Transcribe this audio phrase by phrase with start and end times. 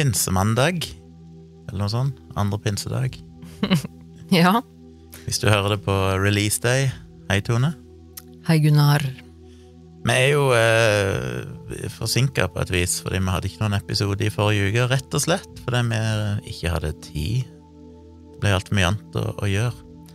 [0.00, 0.86] pinsemandag,
[1.68, 2.20] eller noe sånt.
[2.40, 3.20] Andre pinsedag.
[4.30, 4.60] Ja.
[5.24, 6.84] Hvis du hører det på release day.
[7.26, 7.72] Hei, Tone.
[8.46, 9.02] Hei, Gunnar.
[10.06, 14.30] Vi er jo eh, forsinka på et vis, fordi vi hadde ikke noen episode i
[14.30, 15.98] forrige uke, rett og slett fordi vi
[16.54, 17.50] ikke hadde tid.
[18.30, 20.06] Det ble altfor mye annet å, å gjøre.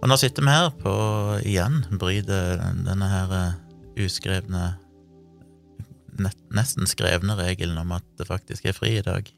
[0.00, 0.96] Og nå sitter vi her på
[1.46, 3.56] igjen bryter denne her eh,
[4.08, 4.72] uskrevne
[6.20, 9.28] Nesten skrevne regelen om at det faktisk er fri i dag.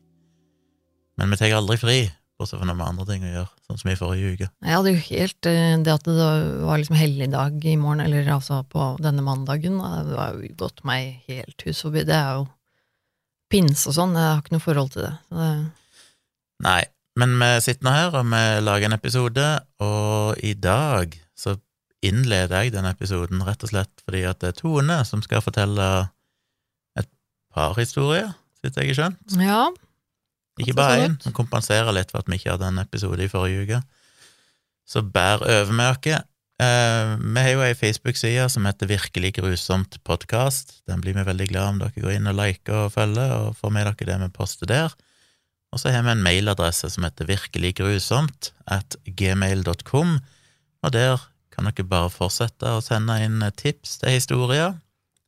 [1.18, 1.98] Men vi tar aldri fri,
[2.38, 4.50] bortsett fra når vi har andre ting å gjøre, sånn som i forrige uke.
[4.62, 6.28] Jeg hadde jo helt eh, Det at det
[6.68, 10.84] var liksom helligdag i morgen, eller altså på denne mandagen, da, det har jo gått
[10.88, 12.06] meg helt hus forbi.
[12.06, 12.46] Det er jo
[13.50, 15.14] pinse og sånn, jeg har ikke noe forhold til det.
[15.32, 15.50] Det
[16.58, 16.82] Nei,
[17.18, 19.46] men vi sitter nå her, og vi lager en episode,
[19.82, 21.54] og i dag så
[22.04, 25.88] innleder jeg den episoden rett og slett fordi at det er Tone som skal fortelle
[27.58, 29.36] par historier, så vidt jeg har skjønt.
[29.42, 29.60] ja,
[30.58, 33.66] Ikke bare én, sånn kompenserer litt for at vi ikke hadde en episode i forrige
[33.66, 33.84] uke.
[34.88, 36.24] Så bær over med oss.
[36.58, 40.80] Eh, vi har jo ei Facebook-side som heter Virkelig grusomt podkast.
[40.90, 43.74] Den blir vi veldig glad om dere går inn og liker og følger, og får
[43.76, 44.96] med dere det vi poster der.
[45.70, 50.18] Og så har vi en mailadresse som heter virkeliggrusomt at gmail.com,
[50.82, 51.22] og der
[51.54, 54.78] kan dere bare fortsette å sende inn tips til historier,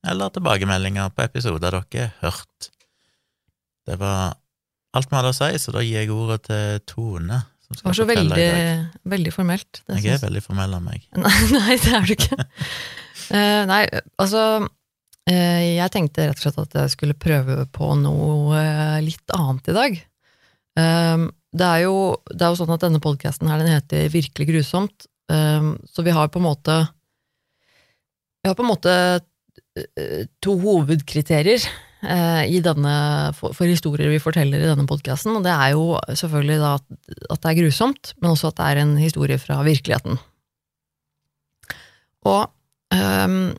[0.06, 2.70] eller tilbakemeldinger på episoder dere har hørt.
[3.87, 4.37] Det var
[4.97, 7.42] alt vi hadde å si, så da gir jeg ordet til Tone.
[7.70, 8.51] Som det var så veldig,
[9.12, 9.83] veldig formelt.
[9.87, 11.05] Det Jeg er veldig formell av meg.
[11.25, 12.39] Nei, nei, det er du ikke.
[13.31, 13.83] uh, nei,
[14.19, 19.37] altså uh, Jeg tenkte rett og slett at jeg skulle prøve på noe uh, litt
[19.37, 20.01] annet i dag.
[20.81, 21.95] Det, er jo,
[22.31, 26.31] det er jo sånn at denne podkasten her, den heter Virkelig grusomt, så vi har
[26.33, 26.77] på en måte
[28.41, 28.95] Vi har på en måte
[30.43, 31.63] to hovedkriterier
[32.03, 32.95] eh, denne,
[33.36, 36.86] for, for historier vi forteller i denne podkasten, og det er jo selvfølgelig da at,
[37.31, 40.19] at det er grusomt, men også at det er en historie fra virkeligheten.
[42.29, 42.51] Og
[42.92, 43.55] øhm,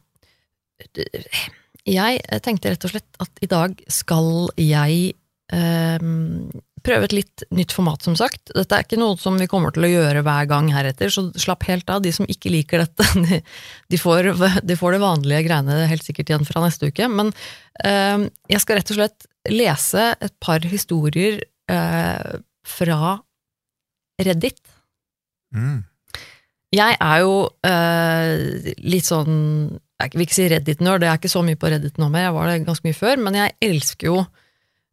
[1.88, 5.14] jeg tenkte rett og slett at i dag skal jeg
[5.54, 6.52] øhm,
[6.86, 8.54] prøve et litt nytt format, som sagt.
[8.56, 11.66] Dette er ikke noe som vi kommer til å gjøre hver gang heretter, så slapp
[11.70, 12.04] helt av.
[12.06, 13.42] De som ikke liker dette, de,
[13.92, 14.32] de, får,
[14.66, 17.10] de får det vanlige greiene helt sikkert igjen fra neste uke.
[17.12, 17.34] Men
[17.84, 21.42] eh, jeg skal rett og slett lese et par historier
[21.72, 23.16] eh, fra
[24.22, 24.62] Reddit.
[25.56, 25.82] Mm.
[26.72, 27.34] Jeg er jo
[27.68, 29.34] eh, litt sånn
[30.00, 32.36] Jeg vil ikke si Reddit-nerd, jeg er ikke så mye på Reddit nå mer, jeg
[32.38, 34.22] var det ganske mye før, men jeg elsker jo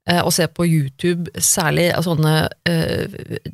[0.09, 3.09] eh, å se på YouTube særlig sånne eh,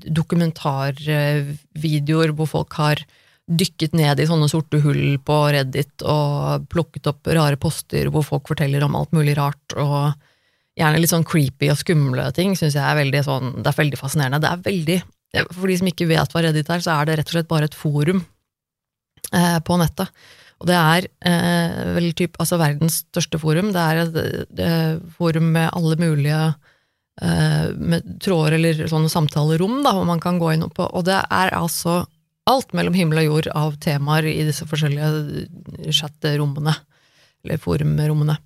[0.07, 2.97] dokumentarvideoer hvor folk har
[3.45, 8.49] dykket ned i sånne sorte hull på Reddit og plukket opp rare poster hvor folk
[8.49, 10.13] forteller om alt mulig rart, og
[10.81, 13.99] gjerne litt sånn creepy og skumle ting, syns jeg er veldig sånn Det er veldig
[14.01, 14.43] fascinerende.
[14.43, 14.99] Det er veldig
[15.51, 17.69] for de som ikke vet hva Reddit er, så er det rett og slett bare
[17.69, 18.23] et forum
[19.33, 20.13] eh, på nettet.
[20.65, 23.69] Og det er eh, vel typ, altså verdens største forum.
[23.75, 26.39] Det er et et er forum med alle mulige
[27.21, 30.87] eh, med tråder eller sånne samtalerom da, hvor man kan gå inn på.
[30.89, 32.07] Og det er altså
[32.49, 36.73] alt mellom himmel og jord av temaer i disse forskjellige chatterommene,
[37.45, 38.41] eller forumrommene.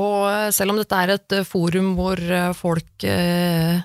[0.00, 3.84] Og eh, selv om dette er et eh, forum hvor eh, folk eh,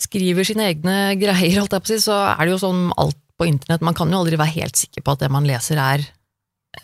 [0.00, 3.44] skriver sine egne greier, holdt jeg på si, så er det jo sånn alt på
[3.44, 3.84] internett.
[3.84, 6.12] Man kan jo aldri være helt sikker på at det man leser, er, eh,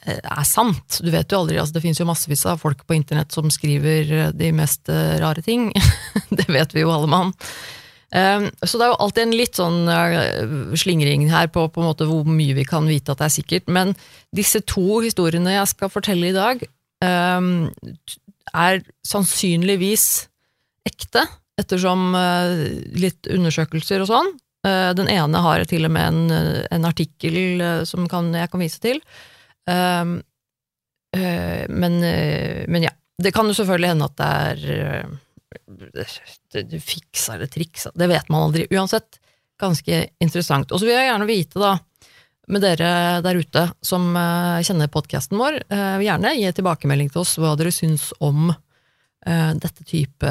[0.03, 0.98] er sant.
[1.03, 4.10] Du vet jo aldri, altså Det finnes jo massevis av folk på internett som skriver
[4.16, 5.70] eh, de mest eh, rare ting.
[6.38, 7.32] det vet vi jo alle mann.
[8.12, 11.86] Um, så det er jo alltid en litt sånn uh, slingring her på, på en
[11.88, 13.70] måte hvor mye vi kan vite at det er sikkert.
[13.72, 13.94] Men
[14.36, 16.60] disse to historiene jeg skal fortelle i dag,
[17.00, 17.70] um,
[18.52, 20.06] er sannsynligvis
[20.84, 21.25] ekte,
[21.56, 22.52] ettersom uh,
[23.00, 24.32] litt undersøkelser og sånn.
[24.66, 28.82] Uh, den ene har til og med en, en artikkel som kan, jeg kan vise
[28.82, 29.00] til.
[29.70, 30.17] Um,
[31.17, 32.94] uh, men, uh, men ja.
[33.23, 35.12] Det kan jo selvfølgelig hende at det er uh,
[35.93, 38.67] det, det fiksa eller triksa, det vet man aldri.
[38.73, 39.20] Uansett,
[39.61, 40.73] ganske interessant.
[40.73, 41.76] Og så vil jeg gjerne vite, da,
[42.53, 44.09] med dere der ute som
[44.67, 45.61] kjenner podkasten vår,
[46.03, 48.50] gjerne gi tilbakemelding til oss hva dere syns om
[49.22, 50.30] dette type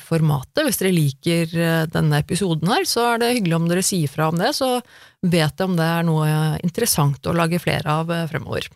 [0.00, 0.62] formatet.
[0.64, 1.50] Hvis dere liker
[1.92, 4.78] denne episoden her, så er det hyggelig om dere sier fra om det, så
[5.20, 6.28] vet jeg om det er noe
[6.64, 8.70] interessant å lage flere av fremover.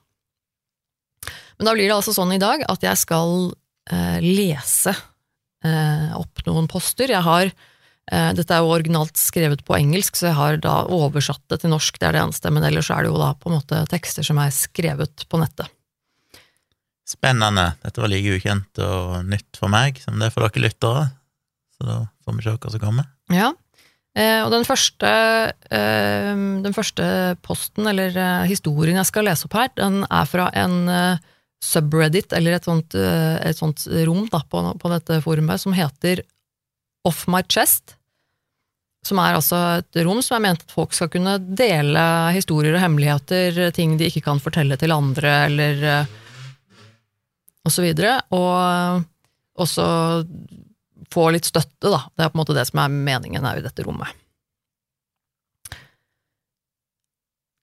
[1.57, 3.53] Men da blir det altså sånn i dag at jeg skal
[4.21, 4.93] lese
[5.63, 7.17] opp noen poster.
[7.17, 7.53] Jeg har
[8.13, 12.01] dette er jo originalt skrevet på engelsk, så jeg har da oversatt det til norsk,
[12.03, 14.41] det er det eneste, men ellers er det jo da på en måte tekster som
[14.43, 15.71] er skrevet på nettet.
[17.13, 17.73] Spennende.
[17.83, 21.11] Dette var like ukjent og nytt for meg som det er for dere lyttere.
[21.77, 23.11] så da får vi se hva som kommer.
[23.33, 23.53] Ja.
[24.13, 25.09] Eh, og den første,
[25.73, 26.33] eh,
[26.65, 27.05] den første
[27.45, 31.31] posten, eller eh, historien jeg skal lese opp her, den er fra en eh,
[31.65, 36.25] subreddit, eller et sånt, eh, et sånt rom da, på, på dette forumet, som heter
[37.09, 37.97] Off My Chest.
[39.03, 42.03] Som er altså et rom som er ment at folk skal kunne dele
[42.37, 46.05] historier og hemmeligheter, ting de ikke kan fortelle til andre, eller
[47.63, 48.19] eh, og så videre.
[48.35, 49.87] Og også
[51.13, 52.03] få litt støtte, da.
[52.17, 54.11] Det er på en måte det som er meningen her i dette rommet.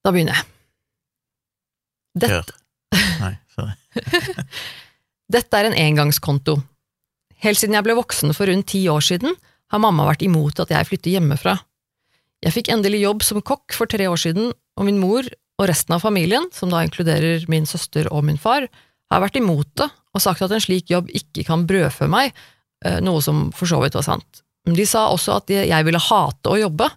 [0.06, 0.48] Da begynner jeg.
[2.20, 2.56] Dette.
[3.20, 3.34] Nei,
[5.36, 6.56] dette er en engangskonto.
[7.44, 9.36] Helt siden jeg ble voksen for rundt ti år siden,
[9.70, 11.58] har mamma vært imot at jeg flytter hjemmefra.
[12.44, 15.28] Jeg fikk endelig jobb som kokk for tre år siden, og min mor
[15.60, 18.70] og resten av familien, som da inkluderer min søster og min far,
[19.10, 22.34] har vært imot det og sagt at en slik jobb ikke kan brødfø meg,
[22.86, 24.44] eh, noe som for så vidt var sant.
[24.70, 26.90] De sa også at jeg ville hate å jobbe,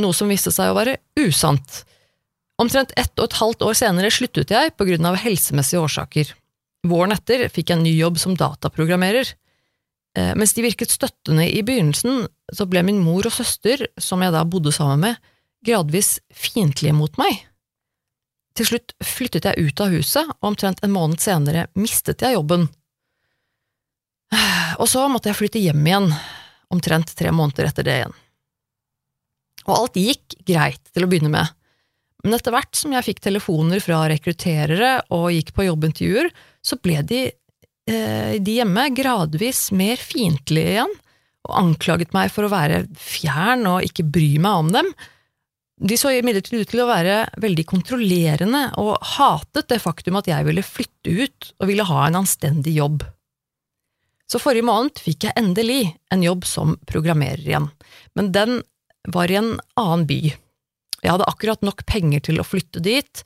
[0.00, 1.82] noe som viste seg å være usant.
[2.60, 6.32] Omtrent ett og et halvt år senere sluttet jeg på grunn av helsemessige årsaker.
[6.88, 9.32] Våren etter fikk jeg en ny jobb som dataprogrammerer.
[10.16, 14.32] Eh, Mens de virket støttende i begynnelsen, så ble min mor og søster, som jeg
[14.36, 15.20] da bodde sammen med,
[15.66, 17.42] gradvis fiendtlige mot meg.
[18.58, 22.66] Til slutt flyttet jeg ut av huset, og omtrent en måned senere mistet jeg jobben.
[24.80, 26.10] Og så måtte jeg flytte hjem igjen,
[26.70, 28.18] omtrent tre måneder etter det igjen.
[29.68, 31.50] Og alt gikk greit til å begynne med,
[32.24, 36.28] men etter hvert som jeg fikk telefoner fra rekrutterere og gikk på jobbintervjuer,
[36.60, 37.20] så ble de,
[37.88, 40.92] eh, de hjemme gradvis mer fiendtlige igjen,
[41.48, 44.92] og anklaget meg for å være fjern og ikke bry meg om dem.
[45.80, 50.44] De så imidlertid ut til å være veldig kontrollerende og hatet det faktum at jeg
[50.44, 53.06] ville flytte ut og ville ha en anstendig jobb.
[54.30, 57.70] Så forrige måned fikk jeg endelig en jobb som programmerer igjen,
[58.14, 58.60] men den
[59.08, 60.20] var i en annen by.
[61.00, 63.22] Jeg hadde akkurat nok penger til å flytte dit,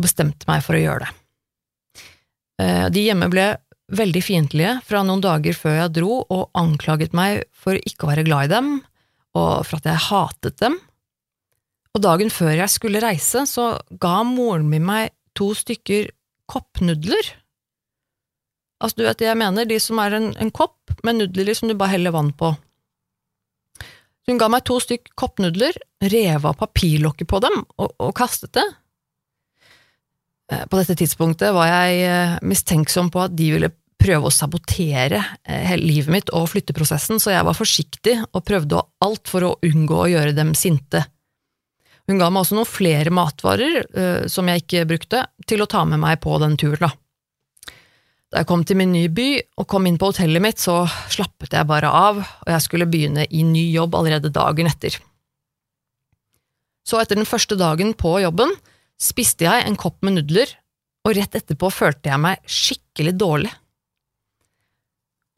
[0.00, 1.12] og bestemte meg for å gjøre det.
[2.64, 3.50] Eh, De hjemme ble
[3.92, 8.24] veldig fiendtlige fra noen dager før jeg dro, og anklaget meg for ikke å være
[8.26, 8.72] glad i dem,
[9.36, 10.80] og for at jeg hatet dem.
[11.92, 16.10] Og dagen før jeg skulle reise, så ga moren min meg to stykker
[16.50, 17.32] koppnudler.
[18.82, 21.70] Altså, du vet det jeg mener, de som er en, en kopp med nudler som
[21.70, 22.54] du bare heller vann på.
[24.28, 25.76] Hun ga meg to stykk koppnudler,
[26.12, 28.66] rev av papirlokket på dem og, og kastet det.
[30.52, 33.72] Eh, På dette tidspunktet var jeg eh, mistenksom på at de ville
[34.02, 38.82] prøve å sabotere eh, hele livet mitt og flytteprosessen, så jeg var forsiktig og prøvde
[39.02, 41.04] alt for å unngå å gjøre dem sinte.
[42.10, 45.84] Hun ga meg også noen flere matvarer eh, som jeg ikke brukte, til å ta
[45.88, 46.88] med meg på den turen.
[46.88, 46.90] da.
[48.32, 49.28] Da jeg kom til min nye by
[49.60, 50.82] og kom inn på hotellet mitt, så
[51.12, 54.96] slappet jeg bare av, og jeg skulle begynne i ny jobb allerede dagen etter.
[56.82, 58.54] Så etter den første dagen på jobben
[59.02, 60.50] spiste jeg en kopp med nudler,
[61.06, 63.52] og rett etterpå følte jeg meg skikkelig dårlig.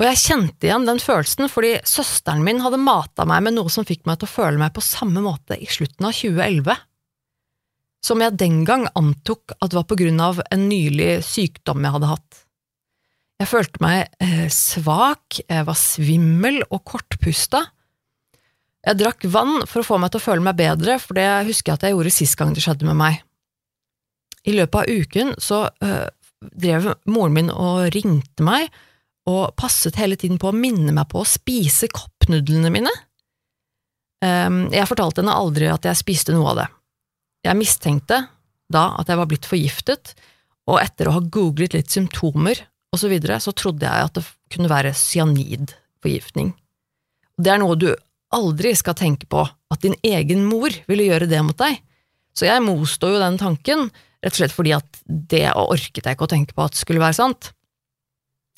[0.00, 3.86] Og jeg kjente igjen den følelsen fordi søsteren min hadde mata meg med noe som
[3.86, 6.80] fikk meg til å føle meg på samme måte i slutten av 2011,
[8.04, 12.10] som jeg den gang antok at var på grunn av en nylig sykdom jeg hadde
[12.10, 12.40] hatt.
[13.40, 17.62] Jeg følte meg eh, svak, jeg var svimmel og kortpusta.
[18.84, 21.72] Jeg drakk vann for å få meg til å føle meg bedre, for det husker
[21.72, 23.22] jeg at jeg gjorde sist gang det skjedde med meg.
[24.44, 26.08] I løpet av uken så øh,
[26.52, 28.68] drev moren min og ringte meg,
[29.30, 32.92] og passet hele tiden på å minne meg på å spise koppnudlene mine.
[34.24, 36.68] Ehm, jeg fortalte henne aldri at jeg spiste noe av det.
[37.44, 38.20] Jeg mistenkte
[38.72, 40.14] da at jeg var blitt forgiftet,
[40.64, 42.62] og etter å ha googlet litt symptomer
[42.94, 46.54] og så videre, så trodde jeg at det kunne være cyanidforgiftning.
[47.36, 47.90] Det er noe du
[48.34, 51.80] aldri skal tenke på, at din egen mor ville gjøre det mot deg.
[52.34, 53.88] Så jeg motstår jo den tanken,
[54.24, 57.18] rett og slett fordi at det orket jeg ikke å tenke på at skulle være
[57.18, 57.52] sant.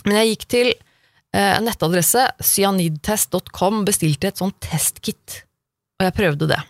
[0.07, 5.43] Men jeg gikk til eh, nettadresse, cyanidtest.com, bestilte et sånt testkit,
[5.99, 6.63] og jeg prøvde det.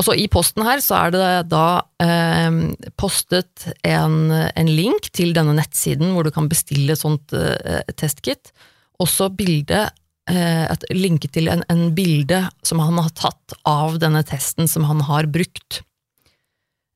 [0.00, 1.64] Og så I posten her så er det da
[2.00, 2.60] eh,
[2.96, 8.54] postet en, en link til denne nettsiden hvor du kan bestille et sånt eh, testkit.
[9.02, 9.82] Også bilde,
[10.30, 14.88] eh, et linke til en, en bilde som han har tatt av denne testen som
[14.88, 15.82] han har brukt,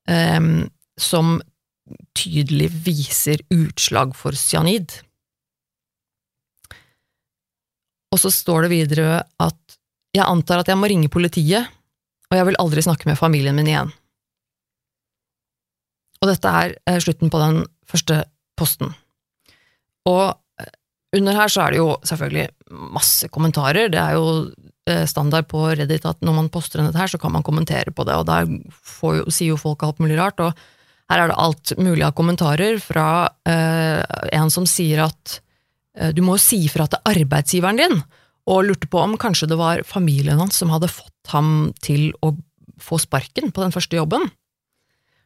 [0.09, 0.41] eh,
[0.97, 1.37] som
[2.17, 4.93] tydelig viser utslag for cyanid.
[8.15, 9.79] Og så står det videre at
[10.15, 11.67] jeg antar at jeg må ringe politiet,
[12.31, 13.91] og jeg vil aldri snakke med familien min igjen.
[16.23, 18.23] Og dette er eh, slutten på den første
[18.57, 18.95] posten.
[20.09, 20.23] Og
[20.63, 20.71] eh,
[21.19, 22.47] under her så er det jo selvfølgelig
[22.95, 23.91] masse kommentarer.
[23.93, 24.29] Det er jo
[24.89, 28.07] eh, standard på Reddit at når man poster dette her, så kan man kommentere på
[28.09, 30.41] det, og der jo, sier jo folk alt mulig rart.
[30.41, 30.55] og
[31.13, 33.09] her er det alt mulig av kommentarer fra
[33.49, 34.01] eh,
[34.33, 35.39] en som sier at
[35.99, 37.99] eh, du må jo si ifra til arbeidsgiveren din,
[38.49, 42.35] og lurte på om kanskje det var familien hans som hadde fått ham til å
[42.81, 44.27] få sparken på den første jobben.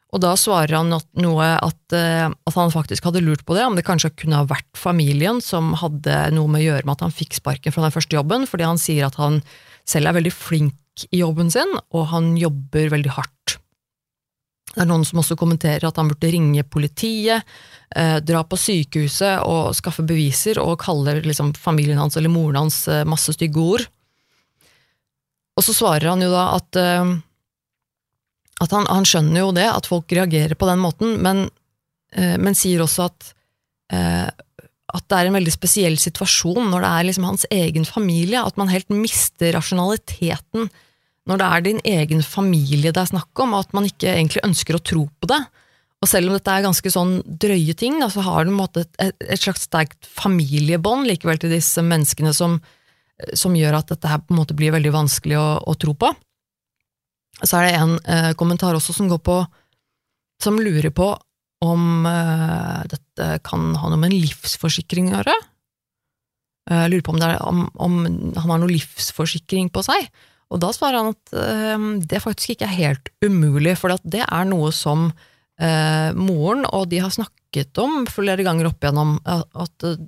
[0.08, 3.76] Og da svarer han noe at, eh, at, han faktisk hadde lurt på det, om
[3.76, 7.14] det kanskje kunne ha vært familien som hadde noe med å gjøre med at han
[7.14, 9.42] fikk sparken fra den første jobben, fordi han sier at han
[9.88, 13.57] selv er veldig flink i jobben sin, og han jobber veldig hardt.
[14.78, 17.42] Det er noen som også kommenterer at han burde ringe politiet,
[17.98, 22.84] eh, dra på sykehuset og skaffe beviser, og kaller liksom familien hans eller moren hans
[22.86, 23.88] eh, masse stygge ord.
[25.58, 27.10] Og så svarer han jo da at, eh,
[28.62, 31.48] at han, han, skjønner jo det, at folk reagerer på den måten, men,
[32.14, 33.32] eh, men sier også at,
[33.90, 38.46] eh, at det er en veldig spesiell situasjon når det er liksom hans egen familie,
[38.46, 40.70] at man helt mister rasjonaliteten
[41.28, 44.44] når det er din egen familie det er snakk om, og at man ikke egentlig
[44.46, 45.42] ønsker å tro på det.
[45.98, 49.40] Og selv om dette er ganske sånn drøye ting, da, så har du et, et,
[49.40, 52.60] slags sterkt familiebånd likevel til disse menneskene som,
[53.34, 56.12] som, gjør at dette her på en måte blir veldig vanskelig å, å tro på.
[57.42, 59.34] Så er det en eh, kommentar også som går på
[60.42, 61.06] Som lurer på
[61.66, 65.34] om eh, dette kan ha noe med en livsforsikring å gjøre.
[66.70, 67.96] Jeg eh, lurer på om, er, om, om
[68.38, 70.06] han har noe livsforsikring på seg.
[70.48, 74.48] Og da svarer han at uh, det faktisk ikke er helt umulig, for det er
[74.48, 79.98] noe som uh, moren og de har snakket om flere ganger opp igjennom, at, uh,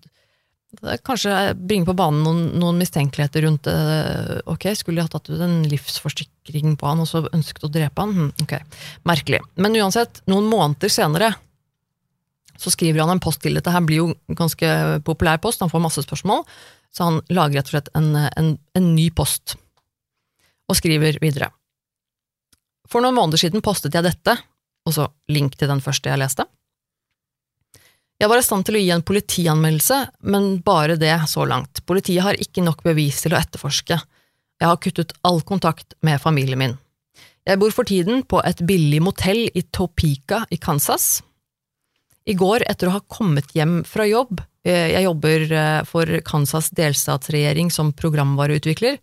[0.81, 4.41] det kanskje bringer på banen noen, noen mistenkeligheter rundt det.
[4.51, 8.05] Ok, skulle de ha tatt ut en livsforsikring på han og så ønsket å drepe
[8.05, 8.15] han?
[8.15, 8.55] Hm, ok,
[9.11, 9.41] Merkelig.
[9.59, 11.33] Men uansett, noen måneder senere
[12.61, 13.73] så skriver han en post til dette.
[13.73, 16.45] Her blir jo ganske populær post, han får masse spørsmål,
[16.95, 19.57] så han lager rett og slett en, en, en ny post
[20.71, 21.51] og skriver videre.
[22.91, 24.37] For noen måneder siden postet jeg dette,
[24.87, 26.47] og så link til den første jeg leste.
[28.21, 29.99] Jeg var i stand til å gi en politianmeldelse,
[30.29, 31.81] men bare det så langt.
[31.89, 33.97] Politiet har ikke nok bevis til å etterforske.
[34.61, 36.77] Jeg har kuttet all kontakt med familien min.
[37.49, 41.23] Jeg bor for tiden på et billig motell i Topeka i Kansas.
[42.29, 46.69] I går, etter å ha kommet hjem fra jobb, eh, jeg jobber eh, for Kansas
[46.77, 49.01] delstatsregjering som programvareutvikler,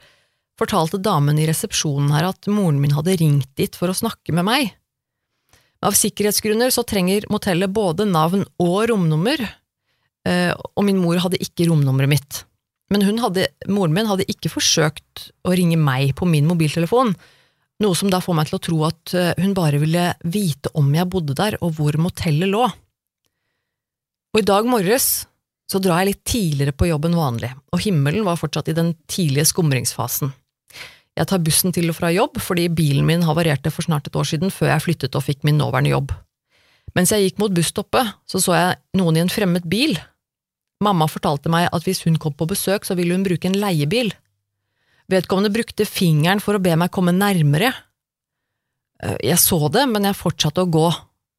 [0.58, 4.48] fortalte damen i resepsjonen her at moren min hadde ringt dit for å snakke med
[4.48, 4.74] meg.
[5.86, 9.44] Av sikkerhetsgrunner så trenger motellet både navn og romnummer,
[10.26, 12.44] eh, og min mor hadde ikke romnummeret mitt.
[12.90, 17.14] Men hadde, moren min hadde ikke forsøkt å ringe meg på min mobiltelefon,
[17.84, 20.90] noe som da får meg til å tro at eh, hun bare ville vite om
[20.96, 22.66] jeg bodde der og hvor motellet lå.
[24.34, 25.28] Og i dag morges
[25.68, 28.94] så drar jeg litt tidligere på jobb enn vanlig, og himmelen var fortsatt i den
[29.12, 30.32] tidlige skumringsfasen.
[31.18, 34.28] Jeg tar bussen til og fra jobb fordi bilen min havarerte for snart et år
[34.30, 36.14] siden, før jeg flyttet og fikk min nåværende jobb.
[36.96, 39.98] Mens jeg gikk mot busstoppet, så så jeg noen i en fremmed bil.
[40.84, 44.14] Mamma fortalte meg at hvis hun kom på besøk, så ville hun bruke en leiebil.
[45.10, 47.72] Vedkommende brukte fingeren for å be meg komme nærmere.
[49.04, 50.88] Eh, jeg så det, men jeg fortsatte å gå,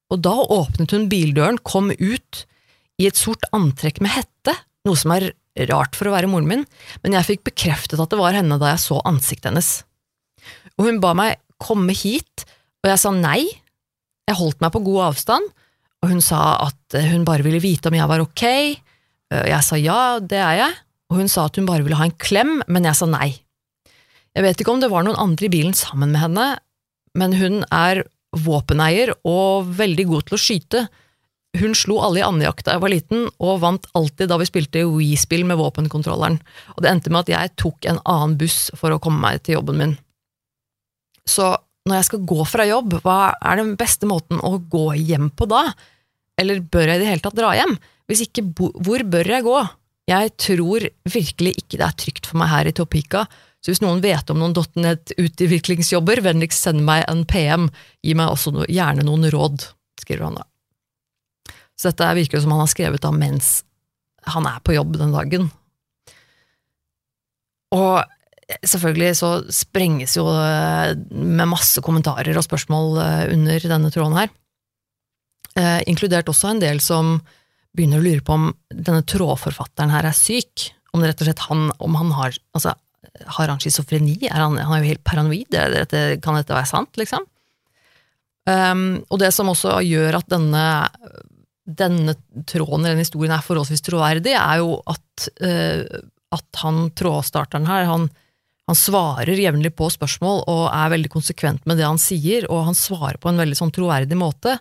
[0.08, 2.44] og da åpnet hun bildøren, kom ut,
[2.98, 4.54] i et sort antrekk med hette,
[4.88, 5.30] noe som er
[5.70, 6.64] rart for å være moren min,
[7.02, 9.70] men jeg fikk bekreftet at det var henne da jeg så ansiktet hennes.
[10.78, 12.46] Og hun ba meg komme hit,
[12.84, 13.42] og jeg sa nei.
[14.28, 15.48] Jeg holdt meg på god avstand,
[16.04, 18.44] og hun sa at hun bare ville vite om jeg var ok.
[19.34, 20.78] Jeg sa ja, det er jeg,
[21.10, 23.32] og hun sa at hun bare ville ha en klem, men jeg sa nei.
[24.36, 26.46] Jeg vet ikke om det var noen andre i bilen sammen med henne,
[27.18, 28.04] men hun er
[28.36, 30.82] våpeneier og veldig god til å skyte,
[31.56, 34.84] hun slo alle i andejakt da jeg var liten, og vant alltid da vi spilte
[34.84, 36.36] Wii-spill med våpenkontrolleren,
[36.74, 39.58] og det endte med at jeg tok en annen buss for å komme meg til
[39.58, 39.96] jobben min.
[41.28, 41.54] Så
[41.88, 45.48] når jeg skal gå fra jobb, hva er den beste måten å gå hjem på
[45.48, 45.70] da?
[46.38, 47.74] Eller bør jeg i det hele tatt dra hjem?
[48.08, 49.58] Hvis ikke, hvor bør jeg gå?
[50.08, 53.26] Jeg tror virkelig ikke det er trygt for meg her i Topeka,
[53.58, 57.66] så hvis noen vet om noen .net-utviklingsjobber, vennligst send meg en PM,
[58.06, 59.66] gi meg også gjerne noen råd,
[60.00, 60.46] skriver han da.
[61.78, 63.60] Så dette virker jo som han har skrevet da mens
[64.28, 65.48] han er på jobb den dagen.
[67.74, 68.02] Og
[68.64, 74.32] selvfølgelig så sprenges jo eh, med masse kommentarer og spørsmål eh, under denne tråden her.
[75.58, 77.18] Eh, inkludert også en del som
[77.76, 80.70] begynner å lure på om denne trådforfatteren her er syk.
[80.92, 82.74] Om det rett og slett han, om han har altså,
[83.38, 84.16] har han schizofreni?
[84.32, 85.50] Han, han, er jo helt paranoid.
[85.52, 87.26] Dette, kan dette være sant, liksom?
[88.48, 90.62] Um, og det som også gjør at denne
[91.68, 92.14] denne
[92.48, 95.84] tråden i denne historien er forholdsvis troverdig, er jo at, eh,
[96.34, 98.08] at han trådstarteren her, han,
[98.68, 102.78] han svarer jevnlig på spørsmål og er veldig konsekvent med det han sier, og han
[102.78, 104.56] svarer på en veldig sånn troverdig måte.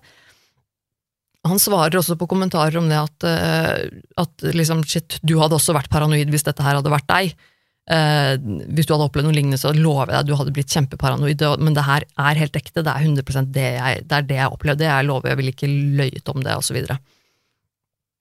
[1.48, 5.76] Han svarer også på kommentarer om det at, eh, at liksom, shit, du hadde også
[5.78, 7.38] vært paranoid hvis dette her hadde vært deg.
[7.88, 8.34] Eh,
[8.76, 11.44] hvis du hadde opplevd noe lignende, så lover jeg deg du hadde blitt kjempeparanoid.
[11.64, 14.56] Men det her er helt ekte, det er 100 det jeg, det er det jeg
[14.56, 16.68] opplevde, jeg lover, jeg vil ikke løyet om det, osv.
[16.68, 16.98] Så, videre.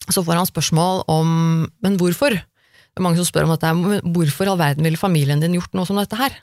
[0.07, 1.33] så får han spørsmål om
[1.83, 2.37] men hvorfor?
[2.37, 5.75] Det er mange som spør om dette, hvorfor i all verden ville familien din gjort
[5.77, 6.39] noe som dette her?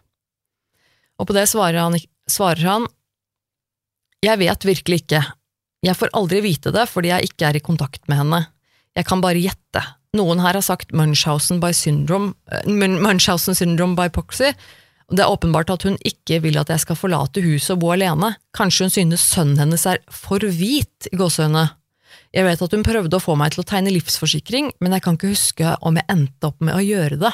[1.18, 1.96] Og på det svarer han,
[2.30, 2.92] svarer han
[4.24, 5.24] jeg vet virkelig ikke,
[5.84, 8.40] jeg får aldri vite det fordi jeg ikke er i kontakt med henne,
[8.94, 9.82] jeg kan bare gjette,
[10.18, 14.54] noen her har sagt Munchhausen by syndrome, eh, Munchhausen syndrome by proxy.
[15.12, 18.36] Det er åpenbart at hun ikke vil at jeg skal forlate huset og bo alene.
[18.56, 21.70] Kanskje hun synes sønnen hennes er for hvit, i gåsehøyne.
[22.34, 25.18] Jeg vet at hun prøvde å få meg til å tegne livsforsikring, men jeg kan
[25.18, 27.34] ikke huske om jeg endte opp med å gjøre det.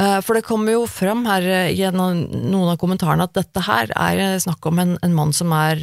[0.00, 3.92] Eh, for det kommer jo fram her eh, gjennom noen av kommentarene at dette her
[3.92, 5.82] er eh, snakk om en, en mann som er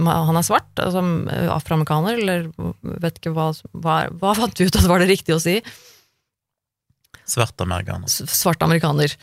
[0.00, 1.02] Han er svart, altså
[1.54, 2.48] afroamerikaner, eller
[3.02, 5.60] vet ikke hva, hva Hva fant du ut at var det riktig å si?
[7.28, 8.10] Svart amerikaner.
[8.10, 9.14] Svart amerikaner.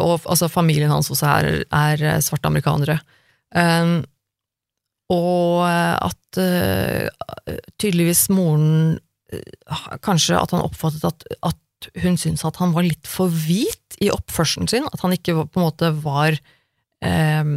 [0.00, 2.96] Og altså, familien hans også er, er svarte amerikanere.
[3.52, 3.98] Um,
[5.12, 7.08] og at uh,
[7.76, 8.96] tydeligvis moren
[10.04, 11.61] Kanskje at han oppfattet at, at
[12.02, 15.60] hun syntes at han var litt for hvit i oppførselen sin, at han ikke på
[15.60, 16.36] en måte var
[17.04, 17.54] eh,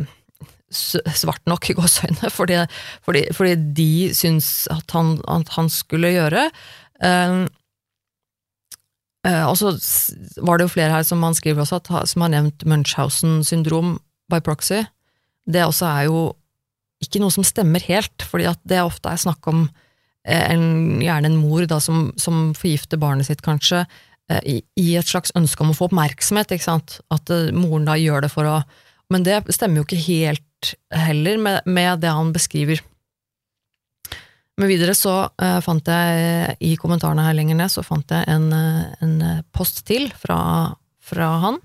[0.75, 2.63] svart nok i gåseøynene, fordi,
[3.05, 6.47] for, det de syntes at han, at han skulle gjøre.
[7.03, 7.37] Eh,
[9.27, 9.75] eh, og så
[10.41, 13.97] var det jo flere her som han skriver også, at, som har nevnt Munchhausen-syndrom
[14.31, 14.83] by proxy.
[15.45, 16.25] Det også er jo
[17.03, 19.67] ikke noe som stemmer helt, fordi at det ofte er snakk om
[20.25, 23.85] eh, en, gjerne en mor da, som, som forgifter barnet sitt, kanskje,
[24.41, 26.99] i, i et slags ønske om å få oppmerksomhet, ikke sant?
[27.13, 28.57] at uh, moren da gjør det for å
[29.13, 32.79] Men det stemmer jo ikke helt heller med, med det han beskriver.
[34.57, 38.49] Men videre så uh, fant jeg, i kommentarene her lenger ned, så fant jeg en,
[39.05, 39.15] en
[39.53, 40.73] post til fra,
[41.05, 41.61] fra han.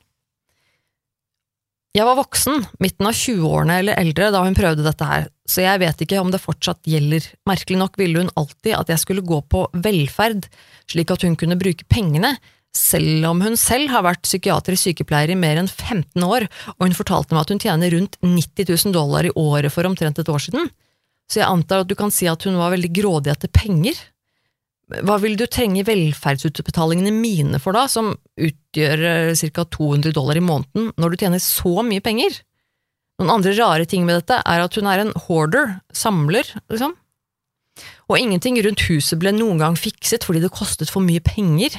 [1.91, 5.81] Jeg var voksen, midten av 20-årene eller eldre, da hun prøvde dette her, så jeg
[5.83, 7.25] vet ikke om det fortsatt gjelder.
[7.51, 10.47] Merkelig nok ville hun alltid at jeg skulle gå på velferd,
[10.91, 12.37] slik at hun kunne bruke pengene,
[12.77, 16.95] selv om hun selv har vært psykiatrisk sykepleier i mer enn 15 år, og hun
[16.95, 20.47] fortalte meg at hun tjener rundt 90 000 dollar i året for omtrent et år
[20.47, 20.71] siden.
[21.27, 23.99] Så jeg antar at du kan si at hun var veldig grådig etter penger.
[24.91, 30.45] Hva vil du trenge velferdsutbetalingene mine for da, som utgjør eh, ca 200 dollar i
[30.45, 32.41] måneden, når du tjener så mye penger?
[33.21, 36.97] Noen andre rare ting med dette er at hun er en hoarder, samler, liksom
[38.11, 41.77] og ingenting rundt huset ble noen gang fikset fordi det kostet for mye penger.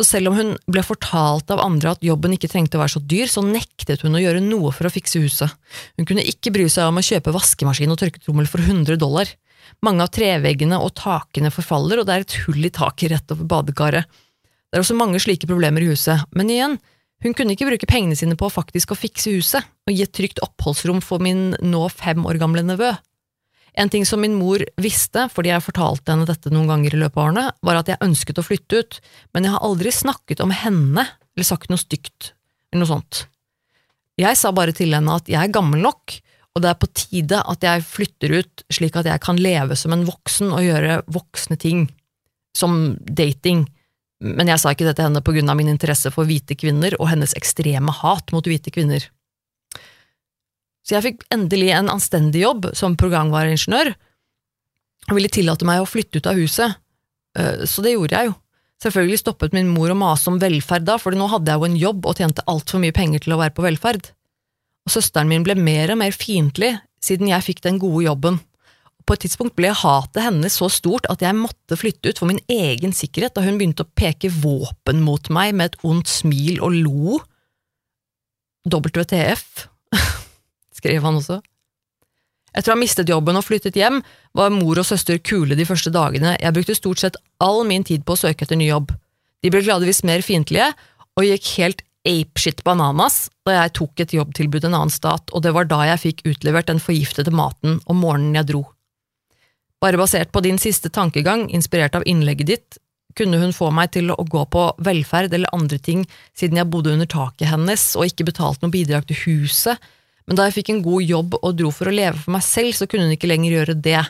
[0.00, 3.02] Så selv om hun ble fortalt av andre at jobben ikke trengte å være så
[3.04, 5.52] dyr, så nektet hun å gjøre noe for å fikse huset.
[5.98, 9.28] Hun kunne ikke bry seg om å kjøpe vaskemaskin og tørketrommel for 100 dollar.
[9.84, 13.48] Mange av treveggene og takene forfaller, og det er et hull i taket rett over
[13.48, 14.08] badekaret.
[14.70, 16.76] Det er også mange slike problemer i huset, men igjen,
[17.20, 20.40] hun kunne ikke bruke pengene sine på faktisk å fikse huset og gi et trygt
[20.44, 22.94] oppholdsrom for min nå fem år gamle nevø.
[23.78, 27.18] En ting som min mor visste, fordi jeg fortalte henne dette noen ganger i løpet
[27.18, 28.98] av årene, var at jeg ønsket å flytte ut,
[29.34, 32.32] men jeg har aldri snakket om henne eller sagt noe stygt
[32.70, 33.24] eller noe sånt.
[34.20, 36.18] Jeg sa bare til henne at jeg er gammel nok,
[36.56, 39.94] og det er på tide at jeg flytter ut slik at jeg kan leve som
[39.94, 41.86] en voksen og gjøre voksne ting,
[42.56, 43.68] som dating,
[44.20, 46.96] men jeg sa ikke det til henne på grunn av min interesse for hvite kvinner
[46.98, 49.06] og hennes ekstreme hat mot hvite kvinner.
[50.84, 53.94] Så jeg fikk endelig en anstendig jobb som programvareingeniør,
[55.10, 56.76] og ville tillate meg å flytte ut av huset,
[57.38, 58.38] eh, så det gjorde jeg jo.
[58.80, 61.80] Selvfølgelig stoppet min mor å mase om velferd da, for nå hadde jeg jo en
[61.80, 64.08] jobb og tjente altfor mye penger til å være på velferd.
[64.90, 68.40] Søsteren min ble mer og mer fiendtlig siden jeg fikk den gode jobben.
[69.06, 72.40] På et tidspunkt ble hatet hennes så stort at jeg måtte flytte ut for min
[72.50, 76.76] egen sikkerhet da hun begynte å peke våpen mot meg med et ondt smil og
[76.76, 77.20] lo.
[78.70, 79.66] WTF
[80.78, 81.40] skrev han også.
[82.50, 84.00] Etter å ha mistet jobben og flyttet hjem,
[84.34, 88.02] var mor og søster kule de første dagene, jeg brukte stort sett all min tid
[88.06, 88.90] på å søke etter ny jobb.
[89.40, 90.72] De ble gladvis mer fiendtlige,
[91.18, 95.52] og gikk helt apeshit bananas da jeg tok et jobbtilbud en annen stat, og det
[95.56, 98.62] var da jeg fikk utlevert den forgiftede maten om morgenen jeg dro.
[99.80, 102.80] Bare basert på din siste tankegang, inspirert av innlegget ditt,
[103.16, 106.04] kunne hun få meg til å gå på velferd eller andre ting
[106.36, 109.80] siden jeg bodde under taket hennes og ikke betalte noe bidrag til huset,
[110.28, 112.76] Men da jeg fikk en god jobb og dro for å leve for meg selv,
[112.76, 114.02] så kunne hun ikke lenger gjøre det.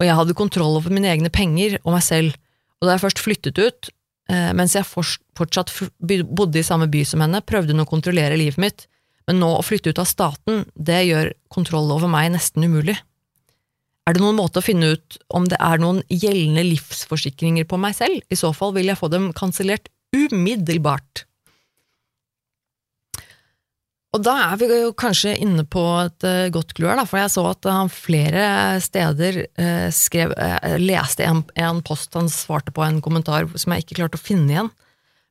[0.00, 2.38] Og jeg hadde kontroll over mine egne penger og meg selv.
[2.80, 3.90] Og da jeg først flyttet ut,
[4.28, 8.84] mens jeg fortsatt bodde i samme by som henne, prøvde hun å kontrollere livet mitt.
[9.28, 12.96] Men nå å flytte ut av staten, det gjør kontroll over meg nesten umulig.
[14.08, 17.96] Er det noen måte å finne ut om det er noen gjeldende livsforsikringer på meg
[17.98, 18.22] selv?
[18.32, 21.27] I så fall vil jeg få dem kansellert umiddelbart.
[24.16, 27.32] Og da er vi jo kanskje inne på et eh, godt clou da, for jeg
[27.34, 28.44] så at han flere
[28.80, 33.84] steder eh, skrev, eh, leste en, en post han svarte på en kommentar som jeg
[33.84, 34.72] ikke klarte å finne igjen.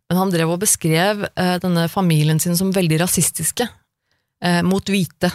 [0.07, 5.33] Men han drev og beskrev eh, denne familien sin som veldig rasistiske eh, mot hvite,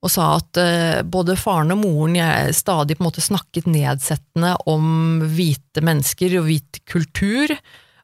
[0.00, 5.24] og sa at eh, både faren og moren stadig på en måte snakket nedsettende om
[5.32, 7.56] hvite mennesker og hvit kultur,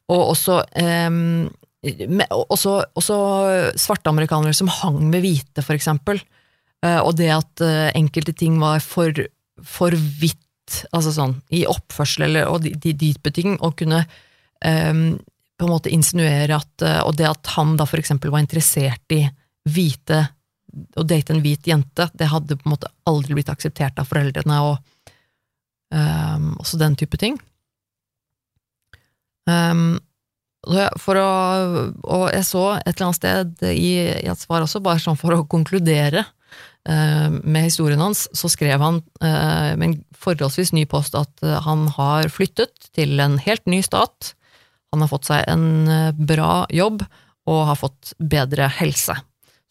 [0.09, 1.21] og også eh,
[1.83, 3.17] også, også
[3.77, 6.19] svarte amerikanere som hang med hvite, for eksempel.
[6.85, 9.13] Eh, og det at eh, enkelte ting var for,
[9.63, 14.01] for hvitt, altså sånn, i oppførsel eller, og de, de dype ting, og kunne
[14.65, 15.17] um,
[15.57, 19.23] på en måte insinuere at Og det at han da for eksempel var interessert i
[19.65, 20.19] hvite
[20.99, 24.59] Å date en hvit jente, det hadde på en måte aldri blitt akseptert av foreldrene,
[24.59, 24.77] og
[25.95, 27.39] um, også den type ting.
[29.47, 29.95] Um,
[31.01, 31.27] for å,
[32.03, 33.91] og jeg så et eller annet sted i,
[34.23, 38.83] i et svar også, bare sånn for å konkludere eh, med historien hans, så skrev
[38.83, 43.65] han eh, med en forholdsvis ny post at eh, han har flyttet til en helt
[43.69, 44.33] ny stat,
[44.93, 47.03] han har fått seg en eh, bra jobb
[47.47, 49.15] og har fått bedre helse.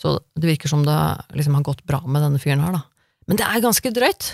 [0.00, 0.96] Så det virker som det
[1.36, 2.84] liksom har gått bra med denne fyren her, da.
[3.26, 4.28] Men det er ganske drøyt.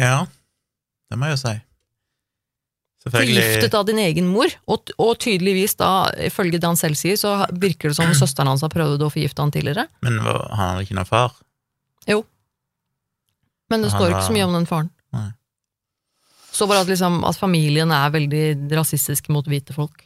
[0.00, 0.24] Ja,
[1.10, 1.54] det må jeg jo si.
[3.04, 5.88] Forgiftet av din egen mor, og, og tydeligvis da,
[6.24, 9.44] ifølge det han selv sier, så virker det som søsteren hans har prøvd å forgifte
[9.44, 9.84] han tidligere.
[10.06, 11.34] Men han hadde ikke noen far?
[12.08, 12.22] Jo.
[13.72, 14.90] Men det Han står ikke var- så mye om den faren.
[15.12, 15.28] Nei.
[16.54, 18.42] Så bare at, liksom, at familien er veldig
[18.78, 20.04] rasistisk mot hvite folk.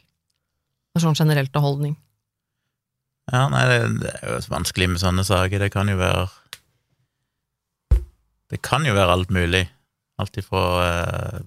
[0.97, 1.95] Er sånn generelt av holdning.
[3.31, 5.61] Ja, nei, det, det er jo vanskelig med sånne saker.
[5.61, 6.23] Det kan jo være
[8.49, 9.67] Det kan jo være alt mulig.
[10.19, 11.39] Alt ifra eh,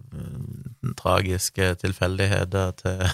[0.99, 3.05] tragiske tilfeldigheter til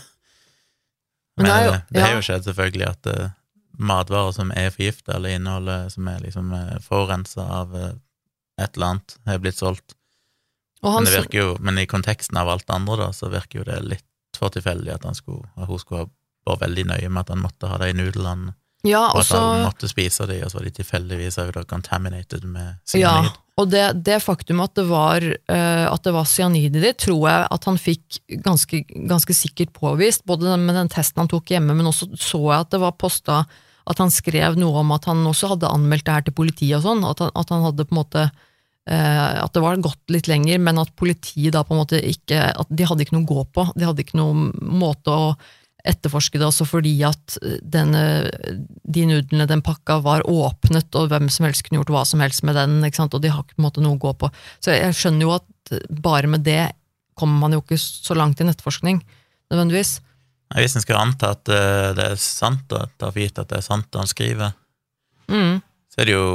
[1.39, 3.29] Men det er jo- det, det har jo skjedd, selvfølgelig, at eh,
[3.79, 7.93] matvarer som er forgifta, eller inneholder som er liksom uh, forurensa av eh,
[8.59, 9.95] et eller annet, har blitt solgt.
[10.83, 13.65] Men, det virker jo, men i konteksten av alt det andre, da, så virker jo
[13.69, 14.05] det litt
[14.39, 16.11] for tilfeldig at, han skulle, at hun skulle ha
[16.53, 18.55] vært veldig nøye med at han måtte ha de nudlene,
[18.87, 22.77] ja, og at så han måtte spise de, og så var de tilfeldigvis contaminated med
[22.95, 23.39] Ja, cyanid.
[23.59, 27.65] Og det, det faktum at det var, uh, var cyanid i det, tror jeg at
[27.67, 32.13] han fikk ganske, ganske sikkert påvist, både med den testen han tok hjemme, men også
[32.15, 33.43] så jeg at det var posta
[33.89, 36.85] at han skrev noe om at han også hadde anmeldt det her til politiet og
[36.85, 40.61] sånn, at at han hadde på en måte uh, at det var gått litt lenger,
[40.63, 43.47] men at politiet da på en måte ikke at De hadde ikke noe å gå
[43.57, 45.33] på, de hadde ikke noen måte å
[45.89, 48.03] etterforske det også fordi at denne,
[48.85, 52.45] de nudlene, den pakka, var åpnet, og hvem som helst kunne gjort hva som helst
[52.47, 54.31] med den, og de har ikke på en måte noe å gå på.
[54.61, 56.71] Så jeg skjønner jo at bare med det
[57.19, 59.01] kommer man jo ikke så langt i nettforskning,
[59.51, 59.99] nødvendigvis.
[60.57, 63.59] Hvis en skal anta at eh, det er sant, da, ta for gitt at det
[63.59, 64.57] er sant det han skriver,
[65.29, 65.61] Mm.
[65.93, 66.29] så er det jo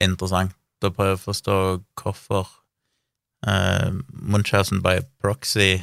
[0.00, 1.56] interessant å prøve å forstå
[2.00, 2.48] hvorfor
[3.44, 5.82] uh, Munchhausen by proxy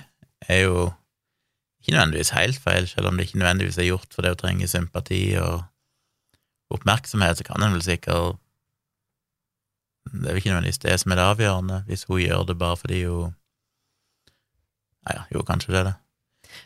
[0.50, 0.88] er jo
[1.88, 4.68] ikke nødvendigvis helt feil, selv om det ikke nødvendigvis er gjort for det å trenge
[4.68, 5.64] sympati og
[6.76, 8.42] oppmerksomhet, så kan en vel sikkert
[10.08, 12.78] Det er jo ikke nødvendigvis det som er det avgjørende, hvis hun gjør det bare
[12.78, 13.36] fordi hun
[15.08, 15.96] Nei, ja, jo, kanskje det er det.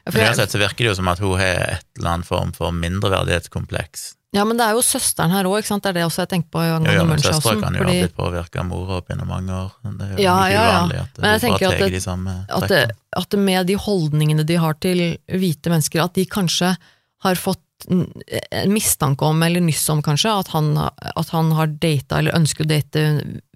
[0.09, 2.51] For jeg- sett så virker det jo som at hun har et eller annet form
[2.55, 4.15] for mindreverdighetskompleks.
[4.33, 5.59] Ja, men det er jo søsteren her òg?
[5.67, 8.05] Det er det også jeg tenker på Jo, jo, men søstera kan jo fordi ha
[8.07, 9.71] blitt påvirka av mora opp gjennom mange år.
[9.83, 10.77] Det er jo Ja, ikke ja, ja.
[10.77, 14.45] uvanlig at Men jeg hun bare tar de samme at, det, at med de holdningene
[14.47, 16.77] de har til hvite mennesker, at de kanskje
[17.25, 22.19] har fått en mistanke om, eller nyss om kanskje, at han, at han har data,
[22.19, 23.03] eller ønsker å date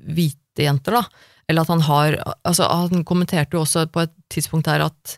[0.01, 1.03] hvite jenter, da.
[1.47, 5.17] Eller at han har altså Han kommenterte jo også på et tidspunkt her at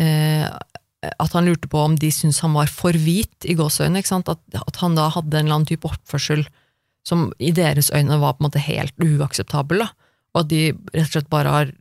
[0.00, 4.02] at han lurte på om de syntes han var for hvit, i gåseøynene.
[4.20, 6.44] At, at han da hadde en eller annen type oppførsel
[7.06, 9.84] som i deres øyne var på en måte helt uakseptabel.
[9.84, 9.88] da.
[10.34, 11.72] Og at de rett og slett bare har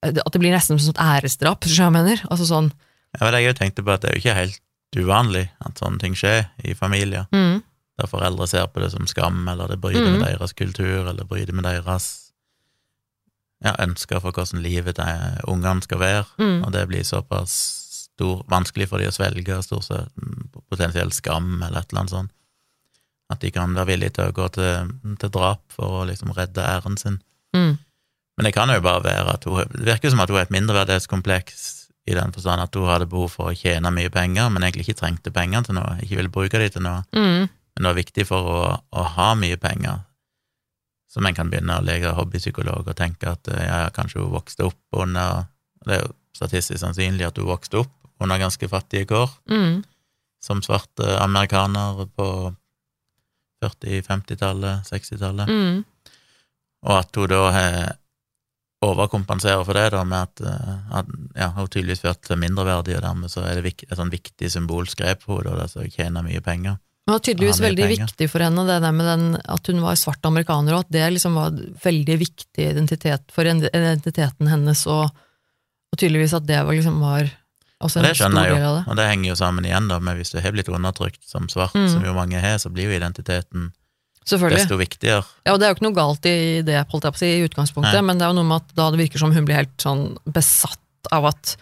[0.00, 2.22] At det blir nesten som et æresdrap, hvis du skjønner hva jeg mener.
[2.32, 2.72] Altså sånn,
[3.18, 4.60] Ja, men jeg tenkte på at det er jo ikke helt
[4.96, 7.60] uvanlig at sånne ting skjer i familier, mm,
[8.00, 10.16] der foreldre ser på det som skam, eller det bryter mm.
[10.16, 12.29] med deres kultur, eller bryter med deres
[13.64, 17.56] ja, ønsker for hvordan livet til ungene skal være, mm, og det blir såpass
[18.20, 22.14] stor, vanskelig for de å svelge, stort sett mm, potensiell skam, eller et eller annet
[22.14, 22.32] sånt.
[23.30, 24.90] At de kan være villige til å gå til,
[25.22, 27.20] til drap for å liksom redde æren sin.
[27.54, 27.76] Mm.
[28.36, 30.54] Men det kan jo bare være at hun Det virker som at hun er et
[30.54, 31.64] mindreverdighetskompleks
[32.08, 35.02] i den forstand at hun hadde behov for å tjene mye penger, men egentlig ikke
[35.02, 37.04] trengte penger til noe, ikke ville bruke de til noe.
[37.14, 37.46] Mm.
[37.46, 40.00] Men det var viktig for å, å ha mye penger,
[41.10, 44.68] så en kan begynne å leke hobbypsykolog og tenke at eh, ja, kanskje hun vokste
[44.68, 45.46] opp under
[45.84, 49.82] Det er jo statistisk sannsynlig at hun vokste opp under ganske fattige kår, Mm.
[50.42, 52.26] som svarte amerikaner på
[53.64, 55.84] 40-, 50-tallet, 60-tallet, Mm.
[56.84, 57.96] og at hun da har
[58.82, 63.02] overkompenserer for det, da, med at, eh, at ja, hun tydeligvis ført til mindreverdig, og
[63.04, 66.24] dermed så er det vik, et sånn viktig symbolsk grep for henne, da, så tjener
[66.24, 66.78] mye penger.
[67.10, 68.06] Det var tydeligvis veldig penger.
[68.06, 71.08] viktig for henne, det der med den, at hun var svart amerikaner, og at det
[71.16, 71.50] liksom var
[71.82, 75.10] veldig viktig identitet for identiteten hennes, og,
[75.90, 77.26] og tydeligvis at det var liksom var
[77.80, 78.84] også en Det stor skjønner jeg jo, det.
[78.92, 81.74] og det henger jo sammen igjen da med hvis du har blitt undertrykt som svart,
[81.74, 81.88] Mm.
[81.88, 83.72] som jo mange har, så blir jo identiteten
[84.30, 85.24] desto viktigere.
[85.46, 87.30] Ja, og det er jo ikke noe galt i det, holdt jeg på å si,
[87.40, 88.02] i utgangspunktet, Nei.
[88.06, 90.04] men det er jo noe med at da det virker som hun blir helt sånn
[90.30, 91.56] besatt av at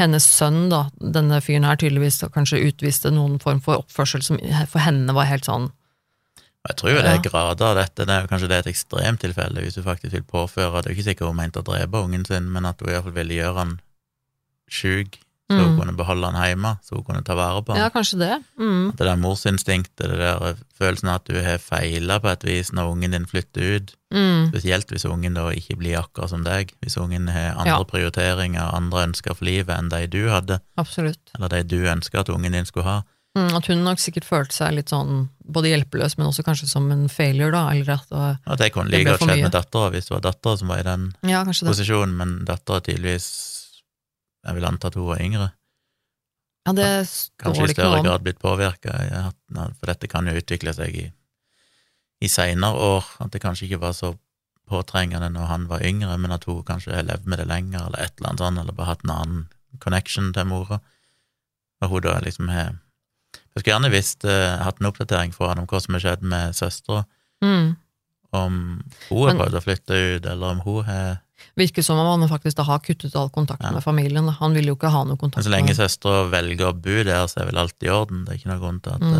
[0.00, 4.40] hennes sønn, da, denne fyren her, tydeligvis da kanskje utviste noen form for oppførsel som
[4.70, 5.70] for henne var helt sånn.
[6.64, 8.70] Jeg tror jo det er grader av dette, det er jo kanskje det er et
[8.72, 10.80] ekstremtilfelle, hvis du faktisk vil påføre.
[10.80, 13.16] Det er jo ikke sikkert hun mente å drepe ungen sin, men at hun iallfall
[13.18, 13.74] ville gjøre han
[14.72, 15.18] sjuk,
[15.50, 15.78] så hun Mm.
[15.80, 17.82] kunne beholde han hjemme, så hun kunne ta vare på han.
[17.82, 18.42] Ja, kanskje det.
[18.58, 18.92] Mm.
[18.96, 22.92] Det der morsinstinktet, det der følelsen av at du har feila på et vis når
[22.94, 24.48] ungen din flytter ut, Mm.
[24.52, 27.84] spesielt hvis ungen da ikke blir akkurat som deg, hvis ungen har andre Ja.
[27.84, 31.18] prioriteringer, andre ønsker for livet enn de du hadde, Absolutt.
[31.34, 33.02] eller de du ønsker at ungen din skulle ha.
[33.36, 36.90] Mm, at hun nok sikkert følte seg litt sånn både hjelpeløs, men også kanskje som
[36.92, 37.68] en failure, da.
[37.70, 40.10] Eller at det var, At det kunne Det like godt skjedd med dattera, hvis det
[40.10, 43.63] var dattera som var i den ja, posisjonen, men dattera tydeligvis
[44.44, 45.50] Jeg vil anta at hun var yngre.
[46.66, 48.06] Ja, det står Kanskje i det ikke større noe om.
[48.06, 48.92] grad blitt påvirka,
[49.78, 51.06] for dette kan jo utvikle seg i,
[52.24, 53.04] i seinere år.
[53.20, 54.14] At det kanskje ikke var så
[54.68, 58.00] påtrengende når han var yngre, men at hun kanskje har levd med det lenger, eller
[58.00, 59.42] et eller annet sånt, eller bare hatt en annen
[59.84, 60.80] connection til mora.
[61.84, 62.78] Og hun da liksom har
[63.54, 66.22] Jeg skulle gjerne visst uh, hatt en oppdatering fra henne om hva som har skjedd
[66.26, 67.04] med søstera,
[67.44, 67.74] Mm.
[68.32, 68.54] om
[69.10, 71.18] hun har prøvd å flytte ut, eller om hun har
[71.56, 73.70] Virker som om han faktisk da har kuttet all kontakt Ja.
[73.72, 74.28] med familien.
[74.40, 77.26] Han vil jo ikke ha noe kontakt Men så lenge søstera velger å bo der,
[77.26, 78.24] så er vel alt i orden.
[78.24, 79.14] Det er ikke noen grunn til at Mm.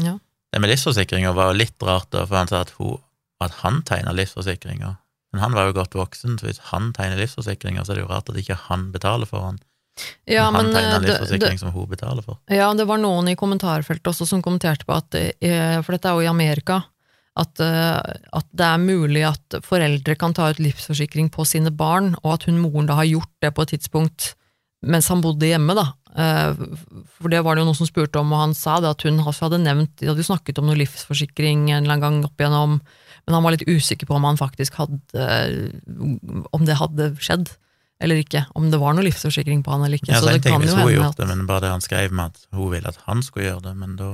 [0.00, 0.18] eh, Ja.
[0.52, 2.98] Det med livsforsikringa var jo litt rart, da, for han sa at, hun,
[3.40, 4.96] at han tegna livsforsikringer.
[5.32, 8.08] Men han var jo godt voksen, så hvis han tegner livsforsikringer, så er det jo
[8.14, 9.58] rart at ikke han betaler for han.
[10.26, 12.38] Ja, han tegner eh, livsforsikring som hun betaler for.
[12.48, 16.14] ja, det var noen i kommentarfeltet også som kommenterte på at eh, For dette er
[16.14, 16.84] jo i Amerika.
[17.38, 22.16] At, eh, at det er mulig at foreldre kan ta ut livsforsikring på sine barn,
[22.24, 24.32] og at hun moren da har gjort det på et tidspunkt
[24.86, 25.88] mens han bodde hjemme, da.
[26.14, 26.58] Eh,
[27.18, 29.18] For det var det jo noen som spurte om, og han sa det at hun
[29.26, 32.78] hadde nevnt De hadde jo snakket om noe livsforsikring en eller annen gang opp igjennom,
[33.26, 35.26] men han var litt usikker på om han faktisk hadde
[36.54, 37.50] Om det hadde skjedd
[37.98, 38.44] eller ikke.
[38.54, 40.12] Om det var noe livsforsikring på han eller ikke.
[40.12, 41.64] Ja, så så det kan hvis jo hun hadde hende gjort at det, men bare
[41.64, 44.10] det han skrev med at hun ville at han skulle gjøre det, men da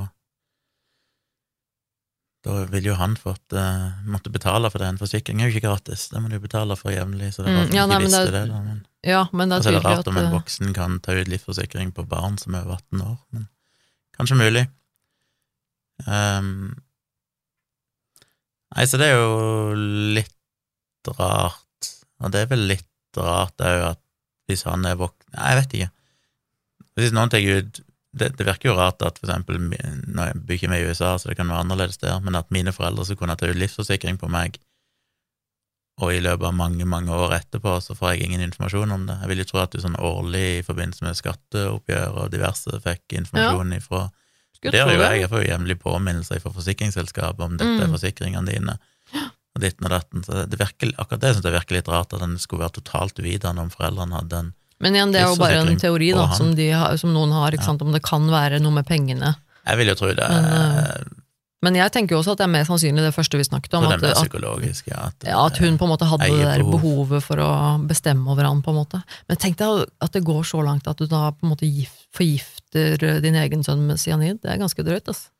[2.45, 4.95] Da ville jo han fått uh, måtte betale for den.
[4.95, 7.65] En forsikring er jo ikke gratis, det må du betale for jevnlig, så det var
[7.71, 8.59] mm, ja, nei, men det- det, da.
[8.67, 10.99] Men, Ja, men det er altså, det er rart at om en eh, voksen kan
[11.05, 13.49] ta ut livsforsikring på barn som er over 18 år, men
[14.19, 14.67] kanskje mulig.
[16.07, 16.75] Um,
[18.77, 19.75] nei, så det er jo
[20.17, 24.01] litt rart, og det er vel litt rart òg at
[24.49, 25.91] hvis han er voksen Nei, jeg vet ikke.
[27.01, 27.81] Hvis noen tar ut
[28.15, 31.17] det, det virker jo rart at for eksempel Nå jeg bor ikke vi i USA,
[31.19, 34.21] så det kan være annerledes der, men at mine foreldre skal kunne ta ut livsforsikring
[34.21, 34.61] på meg,
[36.03, 39.15] og i løpet av mange, mange år etterpå så får jeg ingen informasjon om det.
[39.23, 43.15] Jeg vil jo tro at du sånn årlig i forbindelse med skatteoppgjør og diverse fikk
[43.21, 44.09] informasjon ifra
[44.65, 45.21] det gjør jo jeg.
[45.21, 47.95] Jeg får jo jevnlig påminnelser fra forsikringsselskapet om dette er Mm.
[47.99, 48.79] forsikringene dine,
[49.55, 50.25] og ditten og datten.
[50.25, 53.19] Så det virker, akkurat det syns jeg virker litt rart, at den skulle være totalt
[53.21, 56.55] uvitende om foreldrene hadde en Men igjen, det er jo bare en teori da, som,
[56.57, 57.73] de har, som noen har, Ja.
[57.73, 59.37] om det kan være noe med pengene.
[59.65, 61.05] Jeg vil jo tro det, Men, eh,
[61.65, 63.87] Men jeg tenker jo også at det er mer sannsynlig det første vi snakket om,
[63.89, 64.33] at, at,
[64.85, 65.07] ja.
[65.07, 66.75] At, ja, at hun på en måte hadde det der behov.
[67.09, 67.53] behovet for å
[67.89, 69.01] bestemme over han, på en måte.
[69.31, 72.05] Men tenk deg at det går så langt at du da på en måte gift,
[72.13, 74.43] forgifter eh, din egen sønn med cyanid.
[74.43, 75.31] Det er ganske drøyt, altså.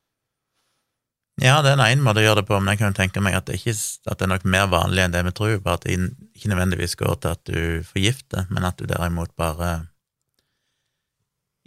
[1.43, 3.35] Ja, det er en måte å gjøre det på, men jeg kan jo tenke meg
[3.35, 3.75] at det, ikke,
[4.07, 5.97] at det er nok mer vanlig enn det vi tror, bare at det
[6.37, 9.73] ikke nødvendigvis går til at du forgifter, men at du derimot bare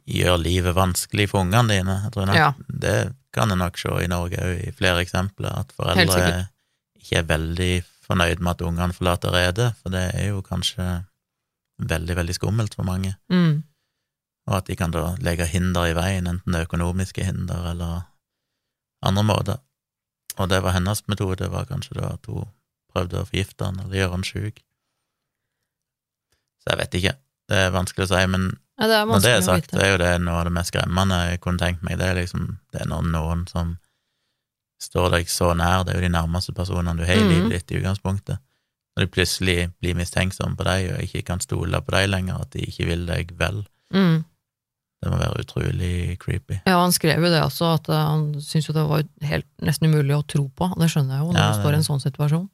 [0.07, 1.97] gjør livet vanskelig for ungene dine.
[2.05, 2.53] Jeg tror nok, Ja.
[2.67, 6.47] Det kan en nok se i Norge òg, i flere eksempler, at foreldre
[6.95, 7.73] ikke er veldig
[8.07, 11.03] fornøyd med at ungene forlater redet, for det er jo kanskje
[11.77, 13.17] veldig, veldig skummelt for mange.
[13.29, 13.63] Mm.
[14.47, 18.07] Og at de kan da legge hinder i veien, enten det er økonomiske hinder eller
[19.05, 19.57] andre måter.
[20.37, 22.45] Og det var hennes metode, var kanskje da at hun
[22.93, 24.61] prøvde å forgifte han eller gjøre han sjuk.
[26.63, 27.15] Så jeg vet ikke.
[27.47, 29.97] Det er vanskelig å si, men Ja, det når det er sagt, det er jo
[30.01, 31.97] det noe av det mest skremmende jeg kunne tenkt meg.
[31.97, 33.77] Det er liksom det er når noen som
[34.83, 37.29] står deg så nær, det er jo de nærmeste personene du har i Mhm.
[37.31, 38.37] livet ditt i utgangspunktet.
[38.97, 42.51] Når de plutselig blir mistenksomme på deg og ikke kan stole på deg lenger, at
[42.51, 44.25] de ikke vil deg vel, Mm.
[45.03, 46.61] Det må være utrolig creepy.
[46.65, 49.91] Ja, han skrev jo det også, at eh, han syntes jo det var helt, nesten
[49.91, 50.71] umulig å tro på.
[50.81, 52.47] Det skjønner jeg jo, når Ja, du står i en sånn situasjon.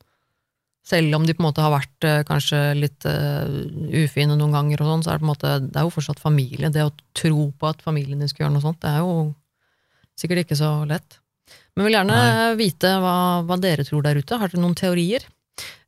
[0.84, 3.48] Selv om de på en måte har vært eh, kanskje litt uh,
[3.96, 6.20] ufine noen ganger, og sånn, så er det på en måte, det er jo fortsatt
[6.20, 6.72] familie.
[6.76, 9.30] Det å tro på at familien din skal gjøre noe sånt, det er jo
[10.20, 11.22] sikkert ikke så lett.
[11.78, 12.50] Men vil gjerne Nei.
[12.60, 13.16] vite hva,
[13.48, 14.38] hva dere tror der ute.
[14.38, 15.24] Har dere noen teorier?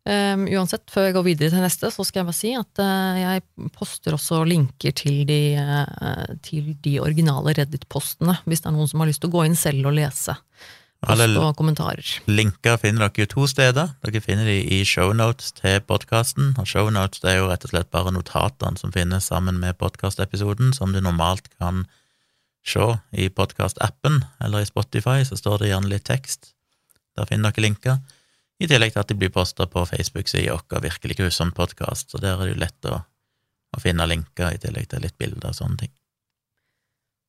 [0.05, 3.17] Um, uansett, før jeg går videre til neste, så skal jeg bare si at uh,
[3.17, 3.41] jeg
[3.73, 9.01] poster også linker til de, uh, til de originale Reddit-postene, hvis det er noen som
[9.01, 10.37] har lyst til å gå inn selv og lese.
[11.05, 12.05] Post og kommentarer.
[12.25, 13.91] linker finner dere jo to steder.
[14.05, 16.53] Dere finner de i shownotes til podkasten.
[16.61, 20.93] Og shownotes er jo rett og slett bare notatene som finnes sammen med podkastepisoden, som
[20.93, 21.83] du normalt kan
[22.65, 26.53] se i podkastappen eller i Spotify, så står det gjerne litt tekst.
[27.17, 27.99] Der finner dere linker.
[28.55, 32.37] I tillegg til at de blir posta på Facebook-sida vår, Virkelig grusom podkast, så der
[32.37, 33.01] er det jo lett å,
[33.75, 35.93] å finne linker, i tillegg til litt bilder og sånne ting.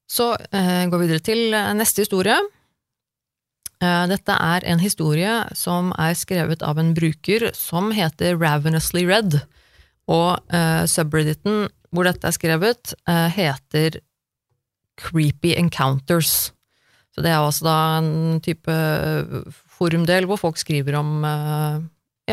[0.07, 2.37] Så eh, går vi videre til eh, neste historie.
[3.83, 9.41] Eh, dette er en historie som er skrevet av en bruker som heter Ravenously Red,
[10.07, 13.99] og eh, subredditen hvor dette er skrevet, eh, heter
[15.01, 16.53] Creepy Encounters.
[17.11, 19.41] Så det er altså da en type eh,
[19.77, 21.77] forumdel hvor folk skriver om eh,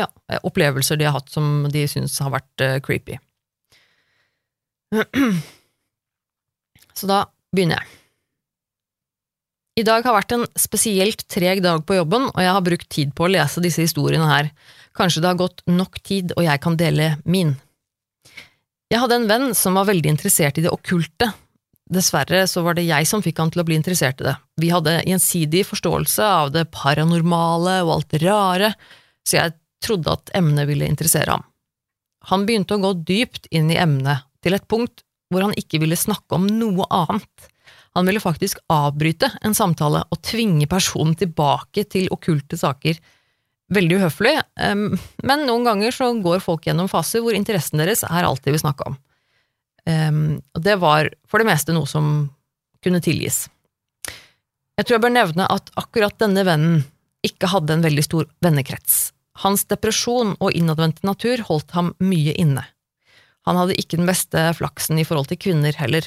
[0.00, 0.08] ja,
[0.42, 3.18] opplevelser de har hatt som de syns har vært eh, creepy.
[6.98, 8.00] Så da begynner jeg.
[9.74, 13.14] I dag har vært en spesielt treg dag på jobben, og jeg har brukt tid
[13.16, 14.52] på å lese disse historiene her.
[14.94, 17.56] Kanskje det har gått nok tid, og jeg kan dele min.
[18.92, 21.32] Jeg hadde en venn som var veldig interessert i det okkulte.
[21.92, 24.34] Dessverre så var det jeg som fikk han til å bli interessert i det.
[24.60, 28.70] Vi hadde gjensidig forståelse av det paranormale og alt det rare,
[29.26, 31.44] så jeg trodde at emnet ville interessere ham.
[32.30, 35.98] Han begynte å gå dypt inn i emnet, til et punkt hvor han ikke ville
[35.98, 37.50] snakke om noe annet.
[37.94, 42.96] Han ville faktisk avbryte en samtale og tvinge personen tilbake til okkulte saker.
[43.74, 44.34] Veldig uhøflig,
[45.24, 48.60] men noen ganger så går folk gjennom faser hvor interessen deres er alt de vil
[48.60, 48.96] snakke om.
[49.90, 52.30] Em, og det var for det meste noe som
[52.84, 53.44] kunne tilgis.
[54.74, 56.82] Jeg tror jeg bør nevne at akkurat denne vennen
[57.24, 59.12] ikke hadde en veldig stor vennekrets.
[59.42, 62.64] Hans depresjon og innadvendte natur holdt ham mye inne.
[63.44, 66.06] Han hadde ikke den beste flaksen i forhold til kvinner heller.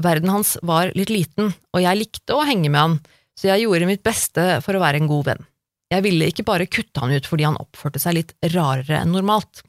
[0.00, 2.96] Verden hans var litt liten, og jeg likte å henge med han,
[3.38, 5.46] så jeg gjorde mitt beste for å være en god venn.
[5.92, 9.62] Jeg ville ikke bare kutte han ut fordi han oppførte seg litt rarere enn normalt.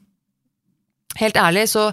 [1.20, 1.88] Helt ærlig så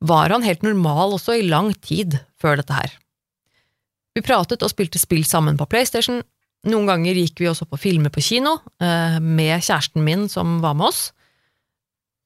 [0.00, 2.92] var han helt normal også i lang tid før dette her.
[4.14, 6.22] Vi pratet og spilte spill sammen på PlayStation,
[6.66, 10.74] noen ganger gikk vi også på filmer på kino, eh, med kjæresten min som var
[10.74, 11.12] med oss.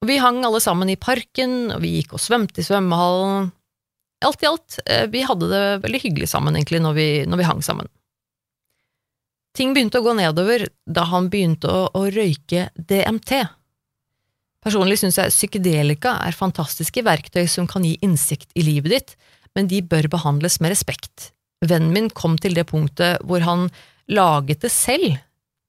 [0.06, 3.52] Vi hang alle sammen i parken, og vi gikk og svømte i svømmehallen.
[4.24, 7.50] Alt i alt, eh, vi hadde det veldig hyggelig sammen, egentlig, når vi, når vi
[7.50, 7.88] hang sammen.
[9.54, 13.44] Ting begynte å gå nedover da han begynte å, å røyke DMT.
[14.62, 19.14] Personlig syns jeg psykedelika er fantastiske verktøy som kan gi innsikt i livet ditt,
[19.58, 21.32] men de bør behandles med respekt.
[21.62, 23.68] Vennen min kom til det punktet hvor han
[24.10, 25.18] laget det selv,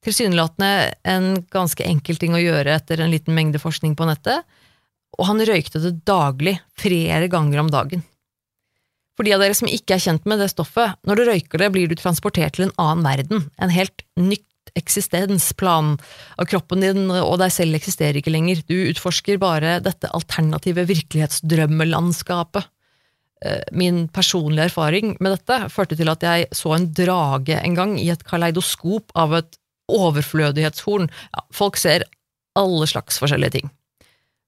[0.04, 4.44] tilsynelatende en ganske enkel ting å gjøre etter en liten mengde forskning på nettet,
[5.18, 8.02] og han røykte det daglig, flere ganger om dagen.
[9.14, 11.70] For de av dere som ikke er kjent med det stoffet, når du røyker det,
[11.74, 14.46] blir du transportert til en annen verden, en helt nytt
[14.78, 15.94] eksistensplan
[16.40, 22.70] av kroppen din og deg selv eksisterer ikke lenger, du utforsker bare dette alternative virkelighetsdrømmelandskapet.
[23.44, 27.94] Eh, Min personlige erfaring med dette førte til at jeg så en drage en gang
[28.00, 29.60] i et kaleidoskop av et
[29.92, 31.10] overflødighetshorn.
[31.10, 32.06] Ja, folk ser
[32.58, 33.72] alle slags forskjellige ting.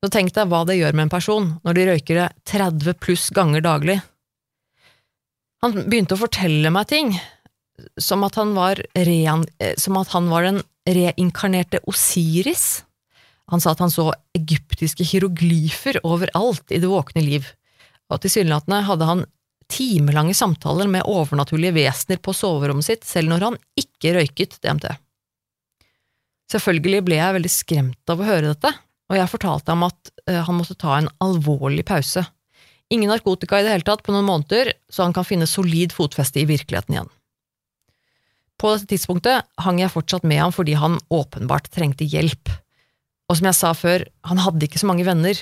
[0.05, 3.31] Så tenk deg hva det gjør med en person når de røyker det 30 pluss
[3.35, 4.01] ganger daglig.
[5.65, 7.15] Han begynte å fortelle meg ting,
[8.01, 12.85] som at han var, eh, som at han var den reinkarnerte Osiris.
[13.51, 17.47] Han sa at han så egyptiske hieroglyfer overalt i det våkne liv,
[18.11, 19.25] og tilsynelatende hadde han
[19.71, 24.89] timelange samtaler med overnaturlige vesener på soverommet sitt, selv når han ikke røyket DMT.
[26.53, 28.71] Selvfølgelig ble jeg veldig skremt av å høre dette,
[29.11, 32.23] og jeg fortalte ham at eh, han måtte ta en alvorlig pause.
[32.95, 36.43] Ingen narkotika i det hele tatt på noen måneder, så han kan finne solid fotfeste
[36.43, 37.11] i virkeligheten igjen.
[38.61, 42.53] På dette tidspunktet hang jeg fortsatt med ham fordi han åpenbart trengte hjelp.
[43.27, 45.39] Og som jeg sa før, han hadde ikke så mange venner,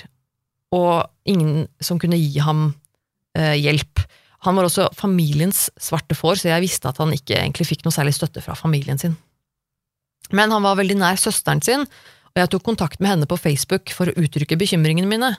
[0.75, 2.67] og ingen som kunne gi ham
[3.37, 4.01] eh, hjelp.
[4.45, 7.93] Han var også familiens svarte får, så jeg visste at han ikke egentlig fikk noe
[7.95, 9.15] særlig støtte fra familien sin.
[10.33, 13.93] Men han var veldig nær søsteren sin, og jeg tok kontakt med henne på Facebook
[13.95, 15.31] for å uttrykke bekymringene mine.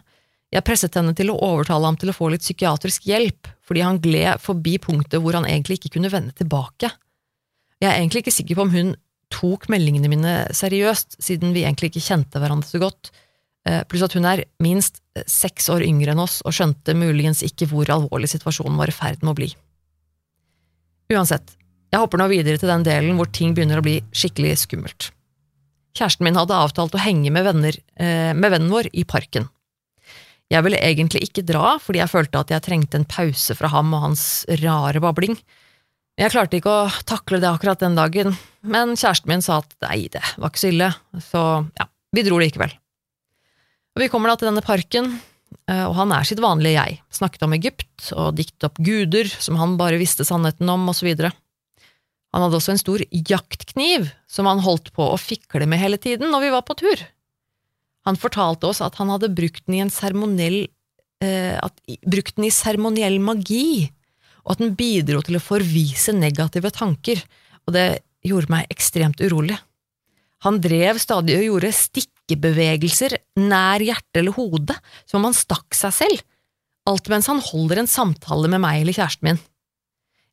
[0.55, 3.99] Jeg presset henne til å overtale ham til å få litt psykiatrisk hjelp, fordi han
[4.03, 6.93] gled forbi punktet hvor han egentlig ikke kunne vende tilbake.
[7.83, 8.95] Jeg er egentlig ikke sikker på om hun
[9.33, 13.11] tok meldingene mine seriøst, siden vi egentlig ikke kjente hverandre så godt,
[13.67, 17.43] eh, pluss at hun er minst eh, seks år yngre enn oss og skjønte muligens
[17.45, 19.51] ikke hvor alvorlig situasjonen var i ferd med å bli.
[21.13, 21.53] Uansett,
[21.93, 25.11] jeg hopper nå videre til den delen hvor ting begynner å bli skikkelig skummelt.
[25.97, 29.49] Kjæresten min hadde avtalt å henge med, venner, eh, med vennen vår i parken.
[30.53, 33.95] Jeg ville egentlig ikke dra, fordi jeg følte at jeg trengte en pause fra ham
[33.97, 34.25] og hans
[34.63, 35.35] rare babling.
[36.17, 40.07] Jeg klarte ikke å takle det akkurat den dagen, men kjæresten min sa at nei,
[40.13, 40.91] det var ikke så ille,
[41.21, 41.43] så
[41.77, 42.73] ja, vi dro likevel.
[43.97, 45.11] Og vi kommer da til denne parken,
[45.69, 49.61] eh, og han er sitt vanlige jeg, snakket om Egypt og diktet opp guder som
[49.61, 51.35] han bare visste sannheten om, videre.
[52.33, 56.33] Han hadde også en stor jaktkniv som han holdt på å fikle med hele tiden
[56.33, 57.05] når vi var på tur.
[58.09, 60.67] Han fortalte oss at han hadde brukt den i en seremoniell
[61.25, 61.61] eh,
[62.09, 63.89] brukt den i seremoniell magi,
[64.47, 67.19] og at den bidro til å forvise negative tanker,
[67.67, 67.87] og det
[68.27, 69.59] gjorde meg ekstremt urolig.
[70.47, 74.77] Han drev stadig og gjorde stikkebevegelser nær hjertet eller hodet,
[75.09, 76.25] som om han stakk seg selv,
[76.87, 79.41] alt mens han holder en samtale med meg eller kjæresten min.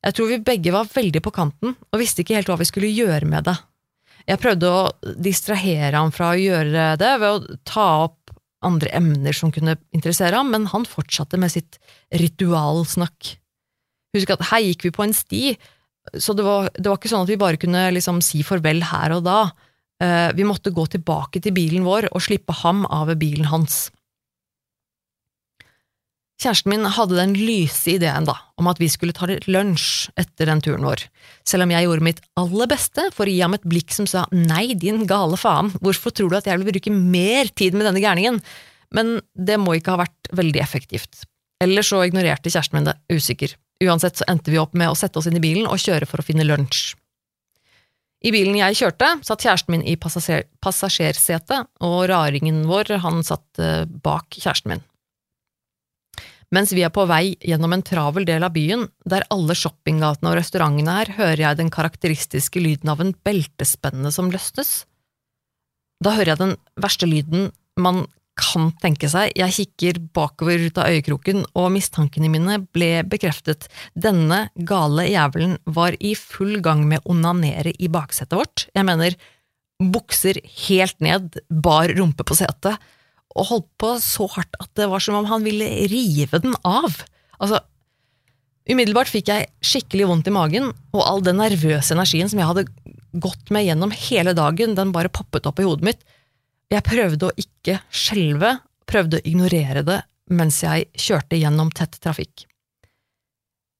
[0.04, 2.92] Jeg tror vi begge var veldig på kanten og visste ikke helt hva vi skulle
[2.92, 3.56] gjøre med det.
[4.28, 8.32] Jeg prøvde å distrahere ham fra å gjøre det ved å ta opp
[8.64, 11.76] andre emner som kunne interessere ham, men han fortsatte med sitt
[12.14, 13.34] ritualsnakk.
[14.14, 15.54] Husk at her gikk vi på en sti,
[16.20, 19.16] så det var, det var ikke sånn at vi bare kunne liksom si farvel her
[19.16, 19.38] og da.
[20.02, 23.88] Eh, vi måtte gå tilbake til bilen vår og slippe ham av ved bilen hans.
[26.42, 30.60] Kjæresten min hadde den lyse ideen da, om at vi skulle ta lunsj etter den
[30.64, 31.06] turen vår,
[31.46, 34.26] selv om jeg gjorde mitt aller beste for å gi ham et blikk som sa
[34.34, 38.02] nei, din gale faen, hvorfor tror du at jeg vil bruke mer tid med denne
[38.02, 38.42] gærningen,
[38.94, 41.22] men det må ikke ha vært veldig effektivt.
[41.62, 43.54] Eller så ignorerte kjæresten min det, usikker.
[43.84, 46.22] Uansett så endte vi opp med å sette oss inn i bilen og kjøre for
[46.22, 46.94] å finne lunsj.
[48.24, 53.60] I bilen jeg kjørte, satt kjæresten min i passasjer passasjersetet, og raringen vår, han satt
[53.60, 54.84] eh, bak kjæresten min.
[56.54, 60.38] Mens vi er på vei gjennom en travel del av byen, der alle shoppinggatene og
[60.38, 64.84] restaurantene er, hører jeg den karakteristiske lyden av en beltespenne som løsnes.
[66.04, 68.04] Da hører jeg den verste lyden man
[68.38, 73.68] kan tenke seg, jeg kikker bakover ut av øyekroken, og mistankene mine ble bekreftet.
[73.94, 79.16] Denne gale jævelen var i full gang med å onanere i baksetet vårt, jeg mener
[79.82, 82.82] bukser helt ned, bar rumpe på setet,
[83.34, 87.00] og holdt på så hardt at det var som om han ville rive den av.
[87.42, 87.58] Altså,
[88.70, 92.68] umiddelbart fikk jeg skikkelig vondt i magen, og all den nervøse energien som jeg hadde
[93.22, 96.06] gått med gjennom hele dagen, den bare poppet opp i hodet mitt.
[96.72, 98.56] Jeg prøvde å ikke skjelve,
[98.88, 100.00] prøvde å ignorere det
[100.32, 102.46] mens jeg kjørte gjennom tett trafikk.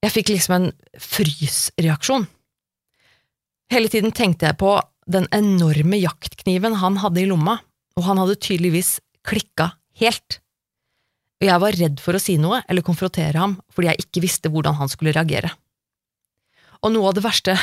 [0.04, 0.66] Jeg fikk liksom en
[1.00, 2.26] frysreaksjon.
[3.72, 4.74] Hele tiden tenkte jeg på
[5.08, 7.56] den enorme jaktkniven han hadde i lomma,
[7.96, 9.70] og han hadde tydeligvis klikka
[10.00, 10.40] helt.
[11.40, 14.52] Og jeg var redd for å si noe eller konfrontere ham fordi jeg ikke visste
[14.52, 15.50] hvordan han skulle reagere.
[16.84, 17.56] Og noe av det verste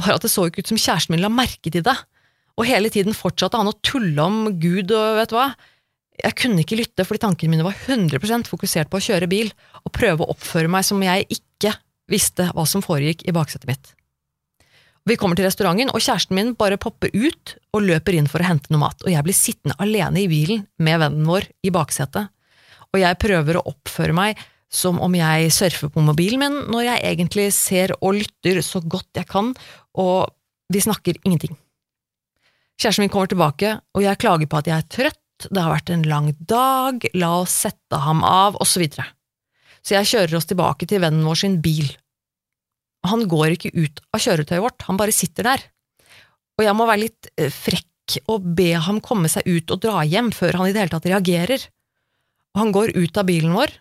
[0.00, 1.96] var at det så ikke ut som kjæresten min la merke til det,
[2.54, 5.48] og hele tiden fortsatte han å tulle om Gud og vet du hva.
[6.14, 9.50] Jeg kunne ikke lytte fordi tankene mine var 100% fokusert på å kjøre bil
[9.82, 11.74] og prøve å oppføre meg som jeg ikke
[12.10, 13.94] visste hva som foregikk i baksetet mitt.
[15.04, 18.46] Vi kommer til restauranten, og kjæresten min bare popper ut og løper inn for å
[18.48, 22.30] hente noe mat, og jeg blir sittende alene i bilen med vennen vår i baksetet,
[22.88, 24.40] og jeg prøver å oppføre meg
[24.72, 29.20] som om jeg surfer på mobilen min, når jeg egentlig ser og lytter så godt
[29.20, 29.52] jeg kan,
[30.00, 30.32] og
[30.72, 31.52] vi snakker ingenting.
[32.80, 35.90] Kjæresten min kommer tilbake, og jeg klager på at jeg er trøtt, det har vært
[35.94, 39.06] en lang dag, la oss sette ham av, og så videre.
[39.84, 41.90] Så jeg kjører oss tilbake til vennen vår sin bil,
[43.04, 45.64] han går ikke ut av kjøretøyet vårt, han bare sitter der.
[46.58, 50.04] Og jeg må være litt eh, frekk og be ham komme seg ut og dra
[50.08, 51.66] hjem før han i det hele tatt reagerer.
[52.54, 53.74] Og han går ut av bilen vår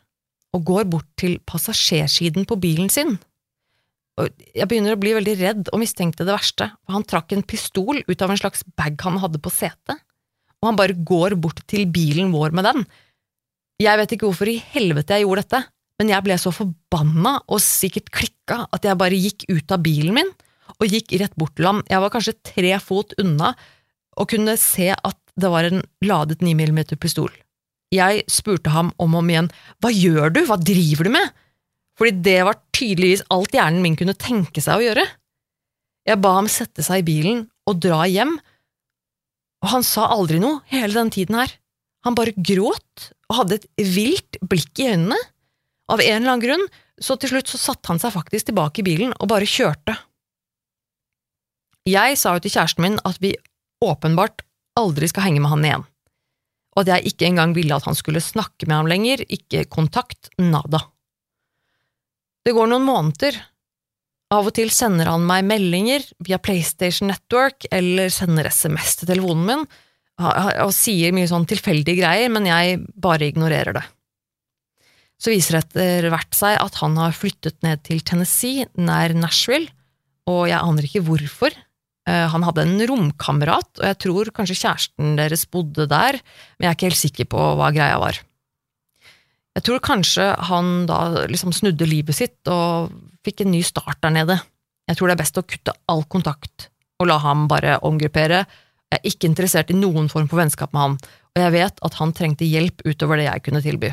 [0.54, 3.16] og går bort til passasjersiden på bilen sin.
[4.22, 8.04] Jeg begynner å bli veldig redd og mistenkte det verste, for han trakk en pistol
[8.06, 10.04] ut av en slags bag han hadde på setet,
[10.62, 12.86] og han bare går bort til bilen vår med den.
[13.82, 15.64] Jeg vet ikke hvorfor i helvete jeg gjorde dette,
[16.00, 20.16] men jeg ble så forbanna og sikkert klikka at jeg bare gikk ut av bilen
[20.18, 20.32] min
[20.80, 21.82] og gikk rett bort til ham.
[21.90, 23.54] Jeg var kanskje tre fot unna
[24.20, 27.32] og kunne se at det var en ladet 9 mm pistol.
[27.94, 29.50] Jeg spurte ham om og om igjen
[29.82, 31.34] hva gjør du, hva driver du med?
[32.04, 35.06] Fordi det var tydeligvis alt hjernen min kunne tenke seg å gjøre.
[36.04, 38.34] Jeg ba ham sette seg i bilen og dra hjem,
[39.64, 41.54] og han sa aldri noe hele den tiden her.
[42.04, 45.16] Han bare gråt og hadde et vilt blikk i øynene.
[45.88, 46.68] Av en eller annen grunn,
[47.00, 49.96] så til slutt så satte han seg faktisk tilbake i bilen og bare kjørte.
[51.88, 53.32] Jeg sa jo til kjæresten min at vi
[53.84, 54.44] åpenbart
[54.80, 55.88] aldri skal henge med han igjen,
[56.76, 60.34] og at jeg ikke engang ville at han skulle snakke med ham lenger, ikke kontakt,
[60.36, 60.84] nada.
[62.44, 63.38] Det går noen måneder.
[64.34, 69.50] Av og til sender han meg meldinger via PlayStation Network eller sender SMS til telefonen
[69.50, 69.66] min
[70.22, 73.84] og sier mye sånn tilfeldige greier, men jeg bare ignorerer det.
[75.18, 79.72] Så viser det etter hvert seg at han har flyttet ned til Tennessee, nær Nashville,
[80.30, 81.56] og jeg aner ikke hvorfor.
[82.10, 86.20] Eh, han hadde en romkamerat, og jeg tror kanskje kjæresten deres bodde der,
[86.58, 88.20] men jeg er ikke helt sikker på hva greia var.
[89.54, 92.94] Jeg tror kanskje han da liksom snudde livet sitt og
[93.26, 94.40] fikk en ny start der nede.
[94.90, 96.70] Jeg tror det er best å kutte all kontakt
[97.02, 98.44] og la ham bare omgruppere.
[98.90, 100.98] Jeg er ikke interessert i noen form for vennskap med han,
[101.34, 103.92] og jeg vet at han trengte hjelp utover det jeg kunne tilby.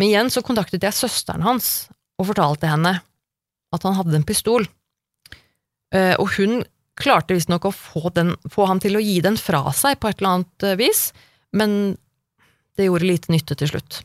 [0.00, 2.98] Men igjen så kontaktet jeg søsteren hans og fortalte henne
[3.70, 4.66] at han hadde en pistol.
[5.94, 6.62] Eh, og hun
[7.00, 10.20] klarte visstnok å få, den, få han til å gi den fra seg på et
[10.20, 11.10] eller annet eh, vis,
[11.56, 11.96] men
[12.80, 14.00] det gjorde lite nytte til slutt.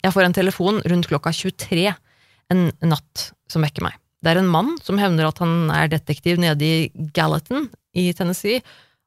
[0.00, 1.90] Jeg får en telefon rundt klokka 23
[2.50, 3.98] en natt som vekker meg.
[4.20, 8.60] Det er en mann som hevner at han er detektiv nede i Gallatin i Tennessee,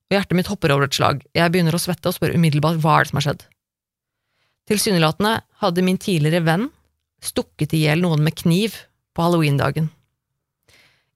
[0.09, 1.21] og hjertet mitt hopper over et slag.
[1.35, 3.43] Jeg begynner å svette og spør umiddelbart hva er det som har skjedd.
[4.69, 5.33] Tilsynelatende
[5.63, 6.69] hadde min tidligere venn
[7.23, 8.77] stukket i hjel noen med kniv
[9.13, 9.89] på halloweendagen.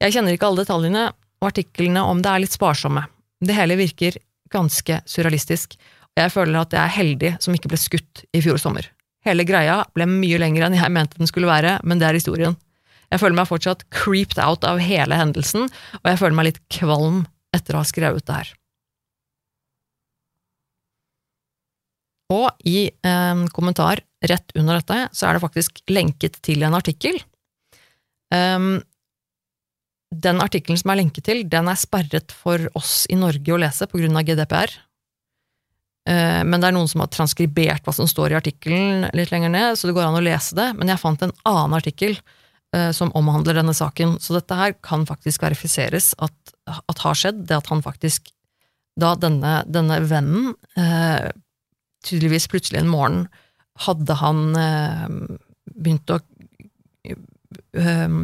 [0.04, 1.06] Jeg kjenner ikke alle detaljene,
[1.38, 3.04] og artiklene om det er litt sparsomme.
[3.42, 4.18] Det hele virker
[4.54, 5.76] ganske surrealistisk,
[6.18, 8.88] jeg føler at jeg er heldig som ikke ble skutt i fjor sommer.
[9.28, 12.56] Hele greia ble mye lengre enn jeg mente den skulle være, men det er historien.
[13.12, 15.68] Jeg føler meg fortsatt creeped out av hele hendelsen,
[16.02, 18.54] og jeg føler meg litt kvalm etter å ha skrevet det her.
[22.34, 27.22] Og i en kommentar rett under dette, så er det faktisk lenket til en artikkel.
[28.34, 28.82] Um,
[30.12, 33.88] den artikkelen som er lenket til, den er sperret for oss i Norge å lese
[33.88, 34.76] på grunn av GDPR.
[36.08, 39.52] Uh, men det er noen som har transkribert hva som står i artikkelen litt lenger
[39.54, 40.70] ned, så det går an å lese det.
[40.80, 42.16] Men jeg fant en annen artikkel
[42.76, 47.44] uh, som omhandler denne saken, så dette her kan faktisk verifiseres at, at har skjedd,
[47.50, 48.32] det at han faktisk
[48.98, 51.28] da denne, denne vennen uh,
[52.08, 53.28] tydeligvis plutselig en morgen
[53.86, 55.08] hadde han eh,
[55.78, 56.20] begynt å
[57.78, 58.18] eh,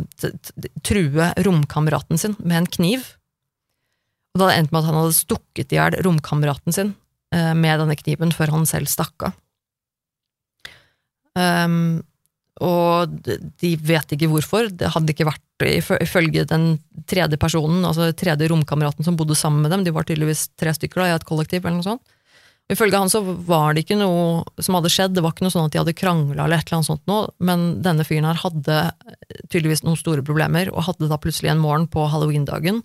[0.85, 3.05] true romkameraten sin med en kniv.
[4.33, 7.02] Og det hadde endt med at han hadde stukket i hjel romkameraten sin eh,
[7.33, 9.37] med denne kniven før han selv stakk av.
[11.33, 12.03] Um,
[12.61, 14.69] og de vet ikke hvorfor.
[14.69, 15.65] Det hadde ikke vært
[16.03, 16.75] ifølge den
[17.09, 21.01] tredje personen, altså tredje romkameraten som bodde sammen med dem, de var tydeligvis tre stykker
[21.01, 22.19] da, i et kollektiv, eller noe sånt.
[22.71, 25.67] Ifølge han så var det ikke noe som hadde skjedd, det var ikke noe sånn
[25.67, 28.77] at de hadde krangla eller et eller annet sånt noe, men denne fyren her hadde
[29.51, 32.79] tydeligvis noen store problemer, og hadde da plutselig en morgen på halloweendagen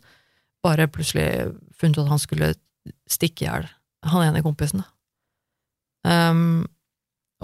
[0.66, 2.54] bare plutselig funnet ut at han skulle
[3.10, 3.68] stikke i hjel
[4.06, 4.84] han ene kompisen.
[6.06, 6.66] Um,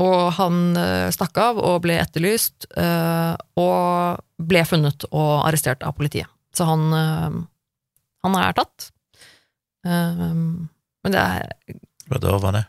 [0.01, 5.95] og han uh, stakk av og ble etterlyst, uh, og ble funnet og arrestert av
[5.99, 6.31] politiet.
[6.55, 7.41] Så han, uh,
[8.27, 8.91] han er tatt.
[9.85, 10.71] Um,
[11.05, 11.51] men det er
[12.09, 12.65] hva da var det?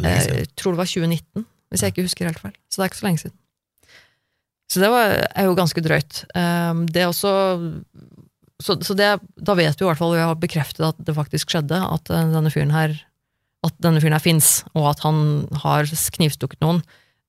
[0.00, 2.54] det jeg tror det var 2019, hvis jeg ikke husker helt feil.
[2.68, 3.38] Så det er ikke så lenge siden.
[4.72, 6.22] Så det var, er jo ganske drøyt.
[6.32, 7.32] Um, det også
[8.62, 11.52] Så, så det, da vet vi i hvert fall, jeg har bekreftet at det faktisk
[11.52, 12.96] skjedde, at eh, denne fyren her
[13.62, 16.80] at denne fyren her fins, og at han har knivstukket noen.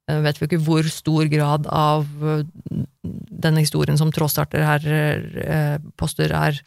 [0.10, 2.46] Jeg vet vi ikke hvor stor grad av eh,
[3.04, 6.58] denne historien som trådstarter her påstår er,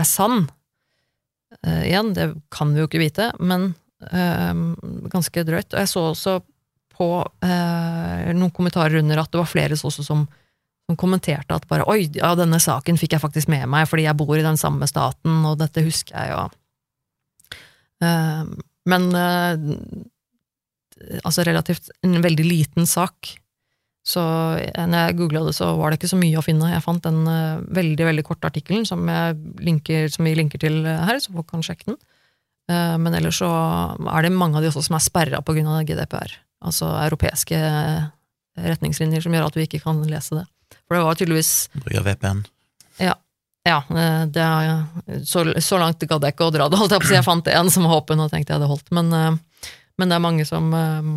[0.00, 0.46] er sann.
[1.62, 3.72] Uh, igjen, det kan vi jo ikke vite, men
[4.10, 4.54] uh,
[5.12, 5.70] ganske drøyt.
[5.74, 6.38] Og jeg så også
[6.94, 10.26] på uh, noen kommentarer under at det var flere også som,
[10.84, 14.18] som kommenterte at bare oi, ja, denne saken fikk jeg faktisk med meg fordi jeg
[14.20, 16.50] bor i den samme staten, og dette husker jeg, og
[18.84, 19.04] Men
[21.24, 23.30] altså relativt en veldig liten sak
[24.04, 24.22] så
[24.76, 26.68] når jeg googla det, så var det ikke så mye å finne.
[26.74, 31.32] Jeg fant den uh, veldig veldig korte artikkelen som, som, vi linker til her, så
[31.32, 31.98] folk kan sjekke den.
[32.68, 36.36] Uh, men ellers så er det mange av de også som er sperra av GDPR.
[36.64, 37.56] Altså europeiske
[38.54, 40.44] retningslinjer som gjør at vi ikke kan lese det.
[40.84, 42.42] For det var tydeligvis Bruker VPN.
[43.02, 43.14] Ja,
[43.68, 43.78] ja
[44.30, 44.84] det er,
[45.26, 47.18] så, så langt gadd jeg ikke å dra det, holdt jeg på å si.
[47.18, 50.18] Jeg fant en som var åpen og tenkte jeg hadde holdt, men, eh, men det
[50.18, 51.10] er mange som eh,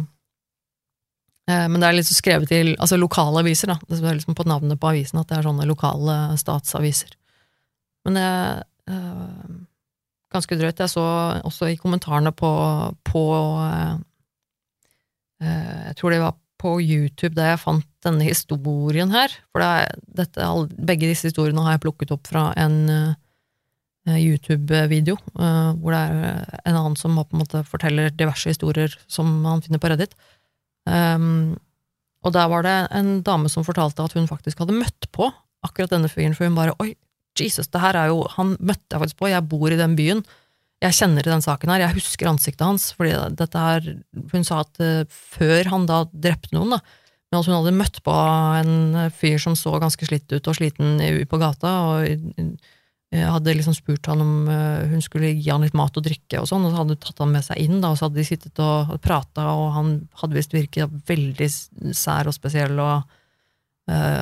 [1.51, 3.79] eh, Men det er liksom skrevet i altså lokale aviser, da.
[3.87, 7.17] Det er liksom på navnet på avisen at det er sånne lokale statsaviser.
[8.07, 8.61] Men det er
[8.95, 9.57] eh,
[10.33, 10.79] ganske drøyt.
[10.83, 11.05] Jeg så
[11.47, 12.51] også i kommentarene på,
[13.07, 13.23] på
[13.63, 13.95] eh,
[15.43, 19.33] eh, Jeg tror det var på YouTube da jeg fant denne historien her.
[19.51, 20.49] For det er, dette,
[20.89, 26.59] begge disse historiene har jeg plukket opp fra en uh, YouTube-video, uh, hvor det er
[26.63, 30.15] en annen som på en måte forteller diverse historier som han finner på Reddit.
[30.87, 31.57] Um,
[32.25, 35.29] og der var det en dame som fortalte at hun faktisk hadde møtt på
[35.65, 36.93] akkurat denne fyren, for hun bare Oi,
[37.37, 40.23] Jesus, det her er jo Han møtte jeg faktisk på, jeg bor i den byen.
[40.83, 43.87] Jeg kjenner til den saken her, jeg husker ansiktet hans, fordi dette her
[44.33, 46.81] Hun sa at eh, før han da drepte noen, da,
[47.27, 48.13] men at hun hadde møtt på
[48.61, 53.73] en fyr som så ganske slitt ut og sliten på gata, og eh, hadde liksom
[53.75, 56.75] spurt han om eh, hun skulle gi han litt mat og drikke og sånn, og
[56.75, 58.93] så hadde hun tatt han med seg inn, da, og så hadde de sittet og
[59.03, 61.49] prata, og han hadde visst virket veldig
[61.97, 63.16] sær og spesiell og,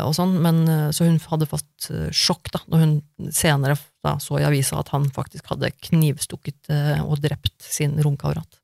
[0.05, 4.17] og sånn, men eh, så hun hadde fått eh, sjokk da, når hun senere da
[4.21, 8.61] så i avisa at han faktisk hadde knivstukket eh, og drept sin romkamerat.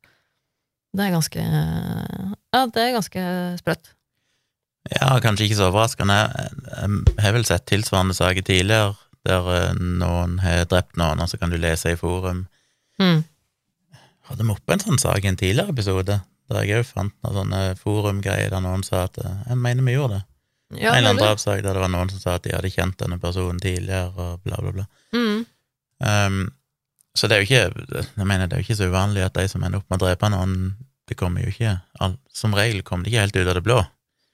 [0.92, 3.26] Det er ganske eh, Ja, det er ganske
[3.62, 3.94] sprøtt.
[4.92, 6.18] Ja, kanskje ikke så overraskende.
[6.66, 8.96] Jeg har vel sett tilsvarende saker tidligere,
[9.26, 12.46] der eh, noen har drept noen, og så kan du lese i forum.
[13.02, 13.24] Mm.
[14.30, 16.22] Hadde vi oppe en sånn sak i en tidligere episode,
[16.52, 19.98] der jeg òg fant noen sånne forumgreier der noen sa at eh, Jeg mener vi
[19.98, 20.28] gjorde det.
[20.78, 23.00] Ja, en eller annen drapssak der det var noen som sa at de hadde kjent
[23.02, 24.86] denne personen tidligere, og bla, bla, bla.
[25.16, 25.46] Mm.
[26.02, 26.42] Um,
[27.14, 29.44] så det er jo ikke Jeg mener, det er jo ikke så uvanlig at de
[29.52, 30.54] som ender opp med å drepe noen,
[31.12, 33.82] det kommer jo ikke all, Som regel kommer det ikke helt ut av det blå.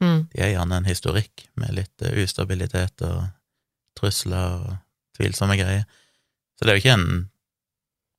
[0.04, 0.20] Mm.
[0.30, 3.24] De er gjerne en historikk med litt eh, ustabilitet og
[3.98, 4.76] trusler og
[5.18, 5.88] tvilsomme greier.
[6.58, 7.10] Så det er jo ikke en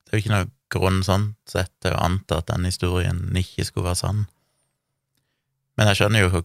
[0.08, 3.66] Det er jo ikke noe grunn sånn sett til å anta at den historien ikke
[3.68, 4.22] skulle være sann.
[5.76, 6.44] Men jeg skjønner jo hvor,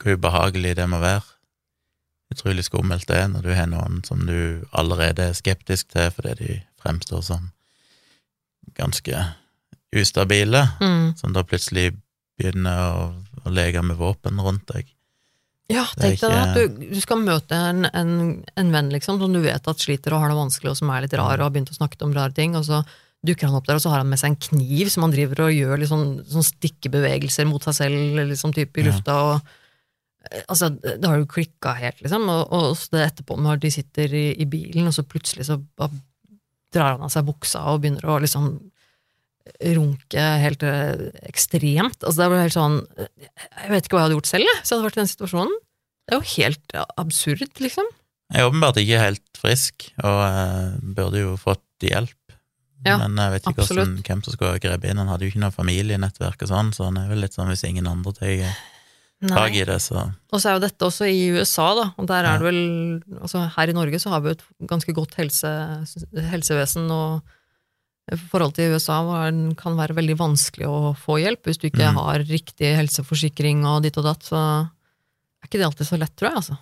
[0.00, 1.22] hvor ubehagelig det må være.
[2.32, 6.34] Utrolig skummelt det er når du har noen som du allerede er skeptisk til fordi
[6.38, 7.50] de fremstår som
[8.78, 9.24] ganske
[9.96, 11.16] ustabile, Mm.
[11.18, 11.90] som da plutselig
[12.38, 13.12] begynner å,
[13.44, 14.86] å leke med våpen rundt deg.
[15.70, 19.40] Ja, tenk deg at du, du skal møte en, en, en venn liksom, som du
[19.42, 21.70] vet at sliter og har det vanskelig, og som er litt rar og har begynt
[21.70, 22.80] å snakke om rare ting, og så
[23.26, 25.44] dukker han opp der, og så har han med seg en kniv som han driver
[25.44, 28.90] og gjør litt sånn, stikkebevegelser mot seg selv, liksom type i Ja.
[28.90, 29.56] lufta, og eh,
[30.46, 34.26] altså, det har jo klikka helt, liksom, og, og det etterpå når de sitter i,
[34.40, 35.58] i bilen, og så plutselig så
[36.70, 38.52] drar han av seg buksa og begynner å liksom
[39.74, 42.04] runke helt eh, ekstremt.
[42.04, 44.70] Altså, det er helt sånn Jeg vet ikke hva jeg hadde gjort selv, jeg, hvis
[44.70, 45.58] jeg hadde vært i den situasjonen.
[46.04, 47.90] Det er jo helt absurd, liksom.
[48.30, 52.16] Jeg er åpenbart ikke helt frisk, og uh, burde jo fått hjelp.
[52.86, 55.00] Ja, Men jeg vet ikke hvordan, hvem som skulle grepet inn.
[55.02, 57.66] Han hadde jo ikke noe familienettverk og sånn, så han er vel litt sånn hvis
[57.68, 58.30] ingen andre tar
[59.82, 59.96] så
[60.32, 61.84] Og så er jo dette også i USA, da.
[62.00, 62.62] Og der er det vel
[63.20, 65.50] Altså her i Norge så har vi jo et ganske godt helse,
[66.30, 67.20] helsevesen, og
[68.10, 68.96] i forhold til USA
[69.60, 72.00] kan være veldig vanskelig å få hjelp hvis du ikke Mm.
[72.00, 76.30] har riktig helseforsikring og ditt og datt, så er ikke det alltid så lett, tror
[76.30, 76.58] jeg, altså.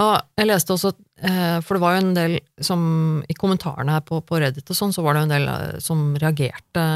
[0.00, 0.90] Og jeg leste også,
[1.22, 4.76] eh, for det var jo en del som i kommentarene her på, på Reddit og
[4.76, 6.86] sånn, så var det jo en del eh, som reagerte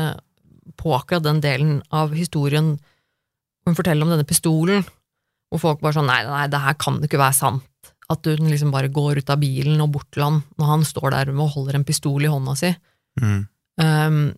[0.76, 2.78] på akkurat den delen av historien
[3.68, 4.84] hun forteller om denne pistolen,
[5.52, 7.92] og folk bare sånn nei, nei, det her kan det ikke være sant.
[8.08, 11.12] At hun liksom bare går ut av bilen og bort til han når han står
[11.12, 12.74] der og holder en pistol i hånda si.
[13.20, 13.46] mm,
[13.78, 14.32] Um,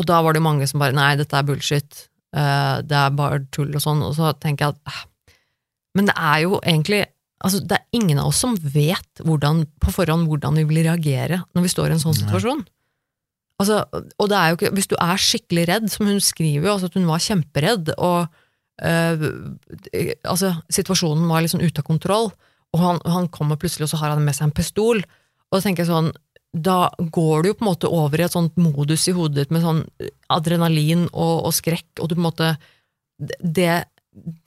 [0.00, 3.40] og da var det mange som bare nei, dette er bullshit, Uh, det er bare
[3.50, 4.04] tull og sånn.
[4.06, 5.06] Og så tenker jeg at
[5.98, 7.00] Men det er jo egentlig
[7.42, 11.40] altså Det er ingen av oss som vet hvordan, på forhånd hvordan vi vil reagere
[11.56, 12.20] når vi står i en sånn Nei.
[12.22, 12.60] situasjon.
[13.60, 16.74] Altså, og det er jo ikke Hvis du er skikkelig redd, som hun skriver jo,
[16.76, 18.39] altså at hun var kjemperedd, og
[18.82, 22.30] eh, altså, situasjonen var sånn ute av kontroll,
[22.70, 25.02] og han, han kommer plutselig, og så har han med seg en pistol.
[25.50, 26.12] Og da tenker jeg sånn,
[26.50, 29.54] da går du jo på en måte over i et sånt modus i hodet ditt
[29.54, 29.84] med sånn
[30.32, 32.50] adrenalin og, og skrekk, og du på en måte
[33.20, 33.84] det,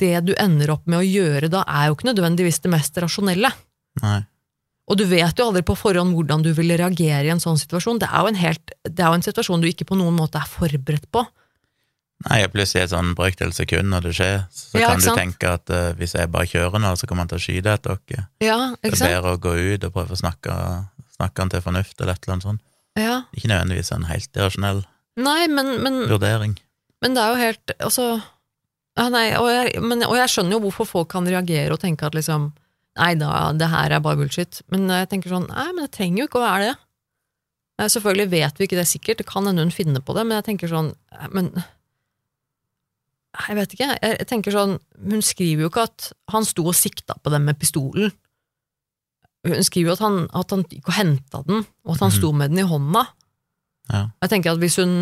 [0.01, 3.51] det du ender opp med å gjøre da, er jo ikke nødvendigvis det mest rasjonelle.
[4.03, 4.21] nei.
[4.91, 8.01] Og du vet jo aldri på forhånd hvordan du vil reagere i en sånn situasjon.
[8.01, 10.41] Det er jo en, helt, det er jo en situasjon du ikke på noen måte
[10.41, 11.23] er forberedt på.
[12.29, 15.19] Nei, plutselig et sånn brøkdel sekund når det skjer, så Ja, kan du sant?
[15.19, 17.97] tenke at uh, hvis jeg bare kjører nå, så kommer han til å skyte etter
[18.07, 18.27] dere.
[18.43, 20.55] Ja, Det er bedre å gå ut og prøve å snakke,
[21.17, 22.63] snakke han til fornuft, eller et eller annet sånt.
[22.99, 23.15] Ja.
[23.35, 24.83] Ikke nødvendigvis en helt irrasjonell
[25.17, 26.55] Nei, men, men, vurdering.
[27.01, 28.05] men det er jo helt Altså
[28.97, 32.05] ja, nei, og, jeg, men, og jeg skjønner jo hvorfor folk kan reagere og tenke
[32.05, 32.51] at liksom
[33.01, 34.59] nei da, det her er bare bullshit.
[34.69, 36.75] Men jeg tenker sånn, nei, men det trenger jo ikke å være det.
[37.81, 40.37] Eh, Selvfølgelig vet vi ikke det sikkert, det kan hende hun finner på det, men
[40.37, 41.49] jeg tenker sånn, eh, men
[43.33, 44.75] Jeg vet ikke, jeg, tenker sånn,
[45.09, 48.11] hun skriver jo ikke at han sto og sikta på dem med pistolen.
[49.43, 52.17] Hun skriver jo at han, at han gikk og henta den, og at han mm.
[52.19, 53.07] sto med den i hånda.
[53.91, 54.03] Ja.
[54.23, 54.93] Jeg tenker at hvis hun,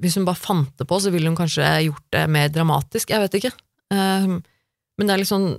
[0.00, 3.10] hvis hun bare fant det på, så ville hun kanskje gjort det mer dramatisk.
[3.10, 3.52] Jeg vet ikke.
[3.92, 4.38] Eh,
[5.00, 5.50] men det er liksom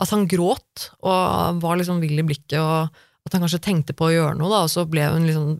[0.00, 2.90] At han gråt og var liksom vill i blikket, og
[3.24, 5.52] at han kanskje tenkte på å gjøre noe, da, og så ble hun liksom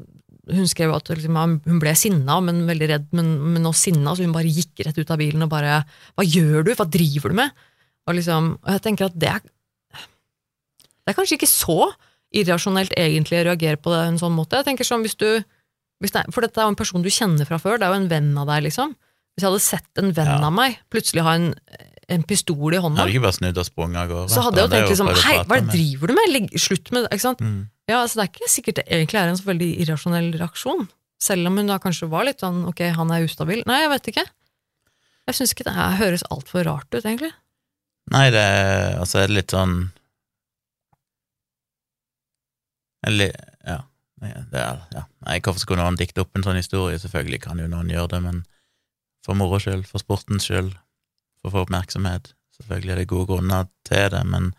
[0.51, 4.27] Hun skrev at liksom, hun ble sinna, men veldig redd, men, men også sinna, så
[4.27, 5.79] hun bare gikk rett ut av bilen og bare
[6.15, 6.75] Hva gjør du?
[6.77, 7.51] Hva driver du med?
[8.05, 9.41] Og liksom, og jeg tenker at det er
[9.95, 11.79] Det er kanskje ikke så
[12.35, 14.59] irrasjonelt egentlig å reagere på det en sånn måte.
[14.59, 15.29] Jeg tenker sånn, hvis du
[16.03, 18.01] hvis det For dette er jo en person du kjenner fra før, det er jo
[18.03, 18.91] en venn av deg, liksom.
[19.35, 20.41] Hvis jeg hadde sett en venn Ja.
[20.45, 21.55] av meg plutselig ha en,
[22.09, 24.33] en pistol i hånda, Hadde ikke bare snudd og sprunget av gårde.
[24.35, 26.33] så hadde jeg jo tenkt liksom Hei, hva er det driver du med?
[26.35, 27.11] Legg, slutt med det.
[27.15, 27.41] Ikke sant?
[27.41, 27.63] Mm.
[27.89, 30.87] Ja, altså Det er ikke sikkert det egentlig er en så veldig irrasjonell reaksjon.
[31.25, 33.63] Selv om hun da kanskje var litt sånn ok, han er ustabil.
[33.69, 34.27] Nei, jeg vet ikke.
[35.25, 37.33] Jeg syns ikke det her høres altfor rart ut, egentlig.
[38.13, 38.45] Nei, det
[39.01, 39.89] altså er litt sånn
[43.05, 43.33] Eller,
[43.65, 43.83] ja,
[44.21, 45.03] det er, ja.
[45.27, 46.97] Nei, hvorfor skulle noen dikte opp en sånn historie?
[47.01, 48.39] Selvfølgelig kan jo noen gjøre det, men
[49.25, 50.73] for moro skyld, for sportens skyld,
[51.45, 52.33] for å få oppmerksomhet.
[52.59, 54.53] Selvfølgelig er det gode grunner til det, men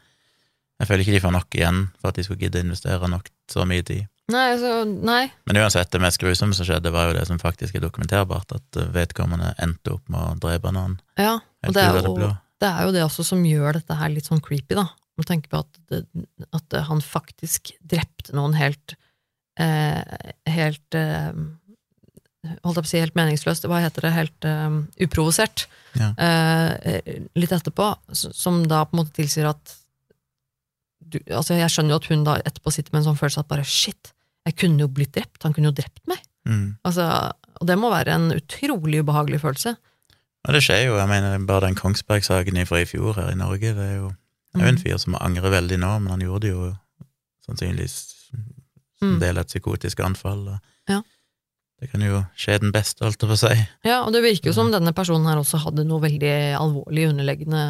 [0.79, 3.31] jeg føler ikke de får nok igjen for at de skulle gidde å investere nok
[3.51, 4.07] så mye tid.
[4.33, 5.27] Nei, altså, nei.
[5.45, 8.79] Men uansett, det mest grusomme som skjedde, var jo det som faktisk er dokumenterbart, at
[8.95, 12.33] vedkommende endte opp med å drepe noen Ja, og det er det jo
[12.63, 14.87] det er jo det også som gjør dette her litt sånn creepy, da.
[15.15, 16.01] Å tenke på at, det,
[16.55, 18.97] at han faktisk drepte noen helt
[19.61, 20.01] eh,
[20.49, 21.31] Helt eh,
[22.63, 24.11] Holdt jeg på å si helt meningsløst, hva heter det?
[24.15, 25.65] Helt um, uprovosert.
[25.95, 26.11] Ja.
[26.19, 26.99] uh,
[27.39, 27.85] litt etterpå,
[28.15, 29.75] som da på en måte tilsier at
[31.05, 33.49] du, altså Jeg skjønner jo at hun da etterpå sitter med en sånn følelse at
[33.51, 34.09] bare shit,
[34.47, 35.43] jeg kunne jo blitt drept.
[35.45, 36.21] Han kunne jo drept meg.
[36.49, 36.77] Mm.
[36.85, 37.05] Altså,
[37.61, 39.75] og det må være en utrolig ubehagelig følelse.
[40.45, 43.71] Og det skjer jo, jeg mener bare den Kongsberg-saken fra i fjor her i Norge,
[43.77, 44.09] det er jo,
[44.53, 46.67] det er jo en fyr som angrer veldig nå, men han gjorde det jo
[47.47, 47.95] sannsynligvis
[48.99, 49.19] som Mm.
[49.19, 50.47] del av et psykotisk anfall.
[50.53, 51.01] Og Ja.
[51.81, 53.55] Det kan jo skje den beste, holdt jeg på å si.
[53.83, 57.63] Ja, og det virker jo som denne personen her også hadde noe veldig alvorlig underliggende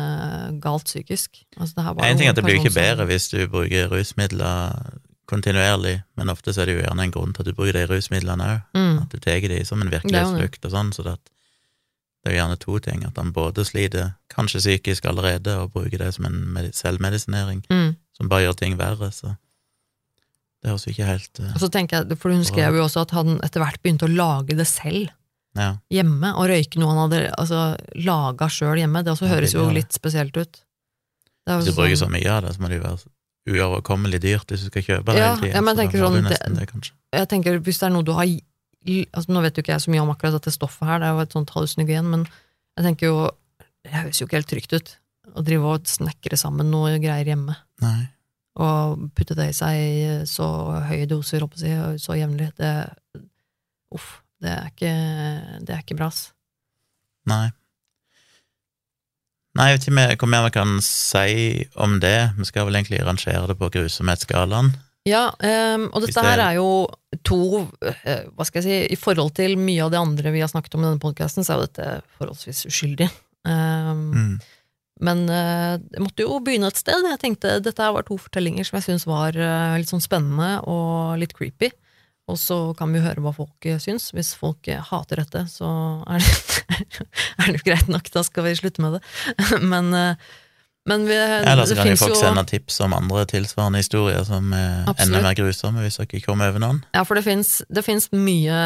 [0.61, 1.41] galt psykisk.
[1.57, 3.89] Altså, det her var En ting er at det blir ikke bedre hvis du bruker
[3.89, 7.73] rusmidler kontinuerlig, men ofte så er det jo gjerne en grunn til at du bruker
[7.79, 8.59] de rusmidlene òg.
[8.77, 8.99] Mm.
[9.01, 11.15] At du tar de som en virkelighetsflukt og sånn, så det,
[12.25, 13.01] er jo gjerne to ting.
[13.09, 17.95] At han både sliter kanskje psykisk allerede, og bruker det som en selvmedisinering, Mm.
[18.17, 19.35] som bare gjør ting verre, så
[20.65, 23.03] det høres også ikke helt uh, Og så tenker jeg, for hun skrev jo også
[23.05, 25.11] at han etter hvert begynte å lage det selv
[25.55, 25.75] Ja.
[25.93, 27.59] hjemme, og røyke noe han hadde altså,
[28.03, 29.03] laga sjøl hjemme.
[29.05, 30.57] Det også høres jo litt spesielt ut.
[31.45, 33.13] Det er Hvis du bruker så sånn- mye av det, så må det jo være
[33.53, 35.53] uoverkommelig dyrt hvis du skal kjøpe det Ja, hele tiden.
[35.55, 38.11] ja, men jeg så tenker sånn, det- det, jeg tenker, hvis det er noe du
[38.17, 41.07] har altså, Nå vet jo ikke jeg så mye om akkurat dette stoffet her, det
[41.07, 42.25] er jo et sånt hallusinogen, men
[42.77, 43.31] jeg tenker jo
[43.85, 44.97] Det høres jo ikke helt trygt ut
[45.37, 47.55] å drive og snekre sammen noe greier hjemme.
[47.81, 48.09] Nei.
[48.55, 50.47] Og putte det i seg så
[50.87, 52.51] høye doser, håper jeg, så jevnlig.
[52.59, 52.71] Det
[53.95, 54.21] Uff.
[54.43, 54.93] Det er ikke,
[55.65, 56.25] det er ikke bra, ass.
[57.29, 57.45] Nei.
[59.55, 62.17] Nei, jeg vet ikke hvor mer vi kan si om det.
[62.35, 64.73] Vi skal vel egentlig rangere det på grusomhetsskalaen.
[65.07, 66.67] Ja, um, og dette her er jo
[67.21, 67.37] to
[67.85, 70.73] eh, Hva skal jeg si I forhold til mye av det andre vi har snakket
[70.75, 71.89] om i denne podkasten, så er jo dette
[72.19, 73.09] forholdsvis uskyldig.
[73.45, 74.35] Um, Mm.
[75.03, 77.03] Men eh, jeg måtte jo begynne et sted.
[77.03, 81.17] Jeg tenkte Dette var to fortellinger som jeg syntes var eh, litt sånn spennende og
[81.19, 81.71] litt creepy.
[82.31, 84.07] Og så kan vi høre hva folk eh, syns.
[84.15, 85.67] Hvis folk hater dette, så
[86.07, 86.87] er det,
[87.41, 88.09] er det jo greit nok.
[88.13, 89.03] Da skal vi slutte med det.
[89.73, 89.91] Men,
[90.87, 94.23] men vi, Eller så det kan jo folk jo sende tips om andre tilsvarende historier
[94.27, 95.01] som er Absolutt.
[95.07, 96.83] enda mer grusomme, hvis dere kommer over noen.
[96.93, 98.59] Ja, for det fins mye,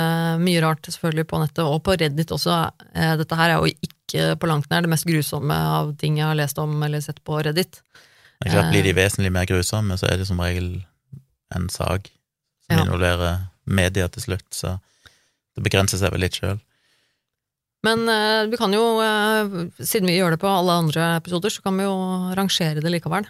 [0.43, 2.57] mye rart selvfølgelig på nettet, og på Reddit også.
[2.93, 6.25] Eh, Dette her er jo ikke på langt nær det mest grusomme av ting jeg
[6.27, 7.79] har lest om eller sett på Reddit.
[8.41, 8.95] Det er klart, Blir de Eh.
[8.95, 10.83] vesentlig mer grusomme, så er det som regel
[11.55, 12.09] en sak
[12.69, 12.83] som Ja.
[12.85, 14.79] involverer media til slutt, så
[15.55, 16.59] det begrenser seg vel litt sjøl.
[17.87, 21.63] Men eh, vi kan jo, eh, siden vi gjør det på alle andre episoder, så
[21.63, 21.95] kan vi jo
[22.35, 23.27] rangere det likevel.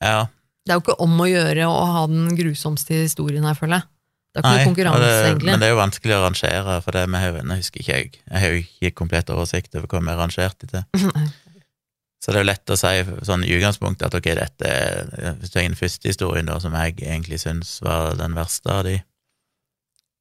[0.00, 0.28] Ja,
[0.64, 3.88] Det er jo ikke om å gjøre å ha den grusomste historien her, føler jeg.
[4.30, 5.50] Det er ikke Nei, noe konkurranse, det, egentlig.
[5.50, 8.10] men det er jo vanskelig å rangere, for det med Nå husker ikke jeg.
[8.30, 11.30] Jeg har jo ikke komplett oversikt over hva vi har rangert det til.
[12.20, 12.92] Så det er jo lett å si
[13.26, 16.76] sånn i utgangspunktet at ok, dette er Hvis du tar den første historien, da, som
[16.76, 18.98] jeg egentlig syns var den verste av de,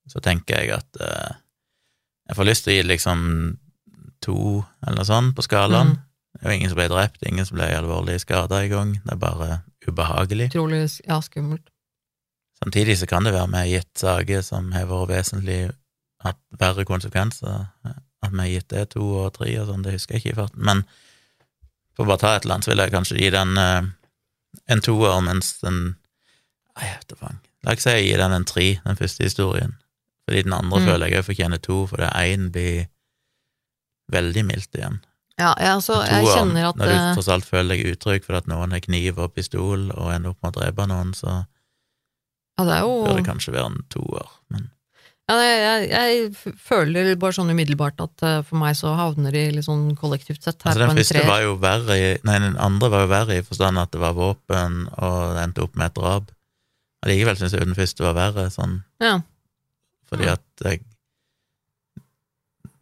[0.09, 1.35] så tenker jeg at eh,
[2.29, 3.25] jeg får lyst til å gi liksom
[4.21, 4.37] to,
[4.85, 5.95] eller sånt, på skalaen.
[5.95, 6.05] Mm.
[6.35, 8.93] Det er jo ingen som ble drept, ingen som ble alvorlig skada gang.
[9.01, 9.49] Det er bare
[9.87, 10.51] ubehagelig.
[10.53, 11.71] Utrolig ja, skummelt.
[12.59, 15.59] Samtidig så kan det være vi har gitt saker som har vært vesentlig
[16.23, 17.69] hatt verre konsekvenser.
[17.87, 20.39] At vi har gitt det to og tre og sånn, det husker jeg ikke i
[20.41, 20.63] farten.
[20.67, 20.83] Men
[21.95, 23.89] for å bare ta et eller annet, så vil jeg kanskje gi den eh,
[24.69, 25.81] en toer, mens den
[26.79, 27.39] Nei, jeg vet da faen.
[27.67, 29.73] La oss si jeg gir den en tre, den første historien.
[30.29, 30.85] Fordi den andre Mm.
[30.85, 32.83] føler jeg òg fortjener to, for det én blir
[34.13, 34.99] veldig mildt igjen.
[35.39, 38.35] Ja, altså, jeg Toeren, kjenner at Når du eh, tross alt føler deg utrygg for
[38.35, 41.45] at noen har kniv og pistol og ender opp med å drepe noen, så
[42.59, 44.27] ja, det er jo bør det kanskje være en toer.
[44.51, 44.67] Men
[45.29, 49.45] Ja, jeg, jeg, jeg føler bare sånn umiddelbart at eh, for meg så havner de
[49.55, 51.27] litt sånn kollektivt sett her altså, på en treer.
[51.29, 54.17] var jo verre i Nei, den andre var jo verre i forstand at det var
[54.17, 56.31] våpen, og det endte opp med et drap.
[57.05, 59.21] Allikevel syns jeg den første var verre, sånn Ja.
[60.09, 60.81] Fordi at jeg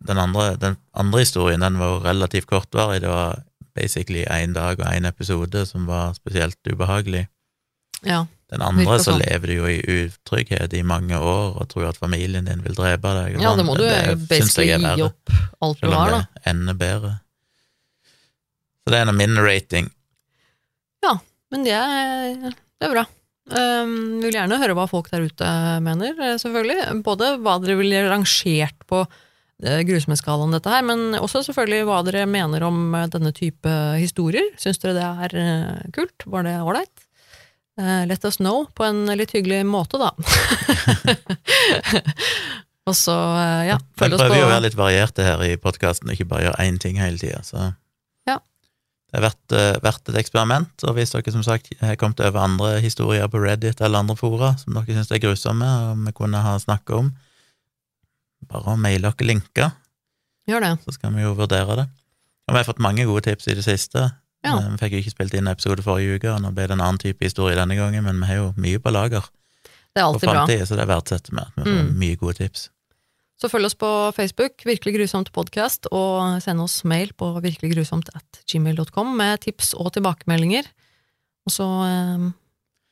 [0.07, 3.01] den andre, den andre historien den var jo relativt kortvarig.
[3.03, 3.41] Det var
[3.75, 7.28] basically én dag og én episode som var spesielt ubehagelig.
[8.05, 8.25] ja.
[8.47, 9.19] Den andre så sånn.
[9.19, 13.09] lever du jo i utrygghet i mange år og tror at familien din vil drepe
[13.17, 13.34] deg.
[13.41, 16.19] ja, det da må du Det basically gi opp alt du Selv om har, da.
[16.32, 17.11] det ender bedre.
[18.80, 19.89] Så det er en av min rating.
[21.03, 21.17] Ja,
[21.51, 23.03] Men det er, det er bra.
[23.48, 25.48] Um, vil gjerne høre hva folk der ute
[25.84, 27.00] mener, eh, selvfølgelig.
[27.06, 29.06] Både hva dere ville rangert på
[29.64, 33.72] eh, grusomhetsskalaen dette her, men også selvfølgelig hva dere mener om eh, denne type
[34.02, 34.50] historier.
[34.60, 36.28] Syns dere det er kult?
[36.28, 37.06] Var det ålreit?
[37.78, 40.10] Uh, let us know på en litt hyggelig måte, da.
[42.88, 43.14] Og så,
[43.68, 46.66] ja, følg oss prøver jo å være litt varierte her i podkasten, ikke bare gjøre
[46.66, 47.43] én ting hele tida.
[47.45, 47.68] Så.
[49.08, 50.84] Det har vært, verdt, et eksperiment.
[50.84, 54.49] Og hvis dere som sagt har kommet over andre historier på Reddit eller andre fora
[54.60, 57.14] som dere syns er grusomme, og vi kunne ha snakka om,
[58.51, 59.72] bare å maile dere linker,
[60.47, 60.74] Gjør det.
[60.86, 61.88] så skal vi jo vurdere det.
[62.47, 64.05] Og vi har fått mange gode tips i det siste.
[64.45, 64.53] Ja.
[64.60, 66.84] Eh, Vi fikk jo ikke spilt inn episode forrige uke, og nå ble det en
[66.86, 69.26] annen type historie denne gangen, men vi har jo mye på lager
[69.95, 70.45] Det er alltid bra.
[70.47, 71.43] så det verdsetter vi.
[71.58, 71.97] Vi får Mm.
[71.99, 72.70] mye gode tips.
[73.38, 78.39] Så følg oss på Facebook, Virkelig grusomt podkast, og send oss mail på virkeliggrusomt at
[78.49, 80.65] gmail.com med tips og tilbakemeldinger.
[81.45, 82.25] Og så, eh,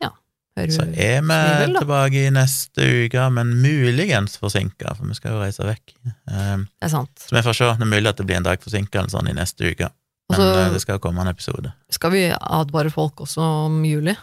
[0.05, 0.11] ja
[0.55, 5.17] hører vi Så er vi vel, tilbake i neste uke, men muligens forsinka, for vi
[5.17, 5.95] skal jo reise vekk.
[6.29, 7.25] Um, Det er sant.
[7.25, 7.71] Så vi får se.
[7.81, 9.89] Det er mulig at det blir en dag forsinka eller sånn i neste uke.
[10.29, 11.73] Men så eh, det skal komme en episode.
[11.89, 14.15] skal vi advare folk også om juli.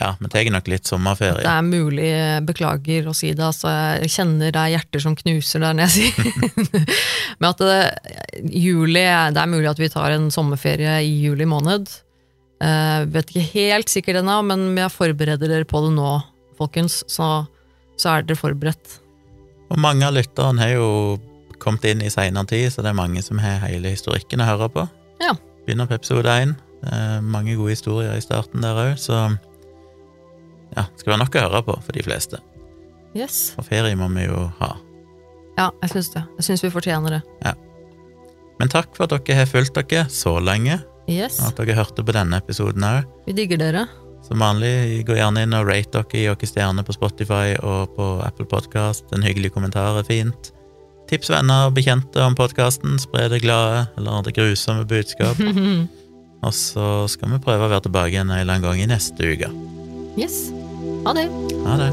[0.00, 1.42] Ja, vi tar nok litt sommerferie.
[1.44, 2.12] Det er mulig,
[2.48, 3.68] beklager å si det, altså
[4.00, 6.86] jeg kjenner det er hjerter som knuser der nede, jeg sier
[7.42, 7.82] Men at det,
[8.48, 11.92] juli, det er mulig at vi tar en sommerferie i juli måned.
[12.62, 16.14] Uh, vet ikke helt sikkert ennå, men jeg forbereder dere på det nå,
[16.56, 17.44] folkens, så,
[18.00, 18.96] så er dere forberedt.
[19.72, 20.88] Og mange av lytterne har jo
[21.60, 24.72] kommet inn i seinere tid, så det er mange som har hele historikken å høre
[24.72, 24.88] på.
[25.20, 25.36] Ja.
[25.66, 26.56] Begynner på episode én.
[27.22, 29.28] Mange gode historier i starten der òg, så
[30.76, 32.40] ja, det skal være nok å høre på for de fleste.
[33.16, 33.52] Yes.
[33.60, 34.70] Og ferie må vi jo ha.
[35.58, 36.22] Ja, jeg syns det.
[36.38, 37.22] Jeg syns vi fortjener det.
[37.44, 37.52] Ja.
[38.60, 40.78] Men takk for at dere har fulgt dere så lenge,
[41.10, 41.40] Yes.
[41.42, 43.04] og at dere hørte på denne episoden òg.
[43.26, 43.82] Vi digger dere.
[44.22, 48.06] Som vanlig, gå gjerne inn og rate dere, gi dere stjerner på Spotify og på
[48.24, 49.04] Apple Podcast.
[49.12, 50.52] En hyggelig kommentar er fint.
[51.10, 55.36] Tips venner og bekjente om podkasten, spre det glade eller det grusomme budskap.
[56.42, 59.50] Og så skal vi prøve å være tilbake en eller annen gang i neste uke.
[60.18, 60.48] yes.
[61.04, 61.28] Ha det.
[61.64, 61.92] Ha det.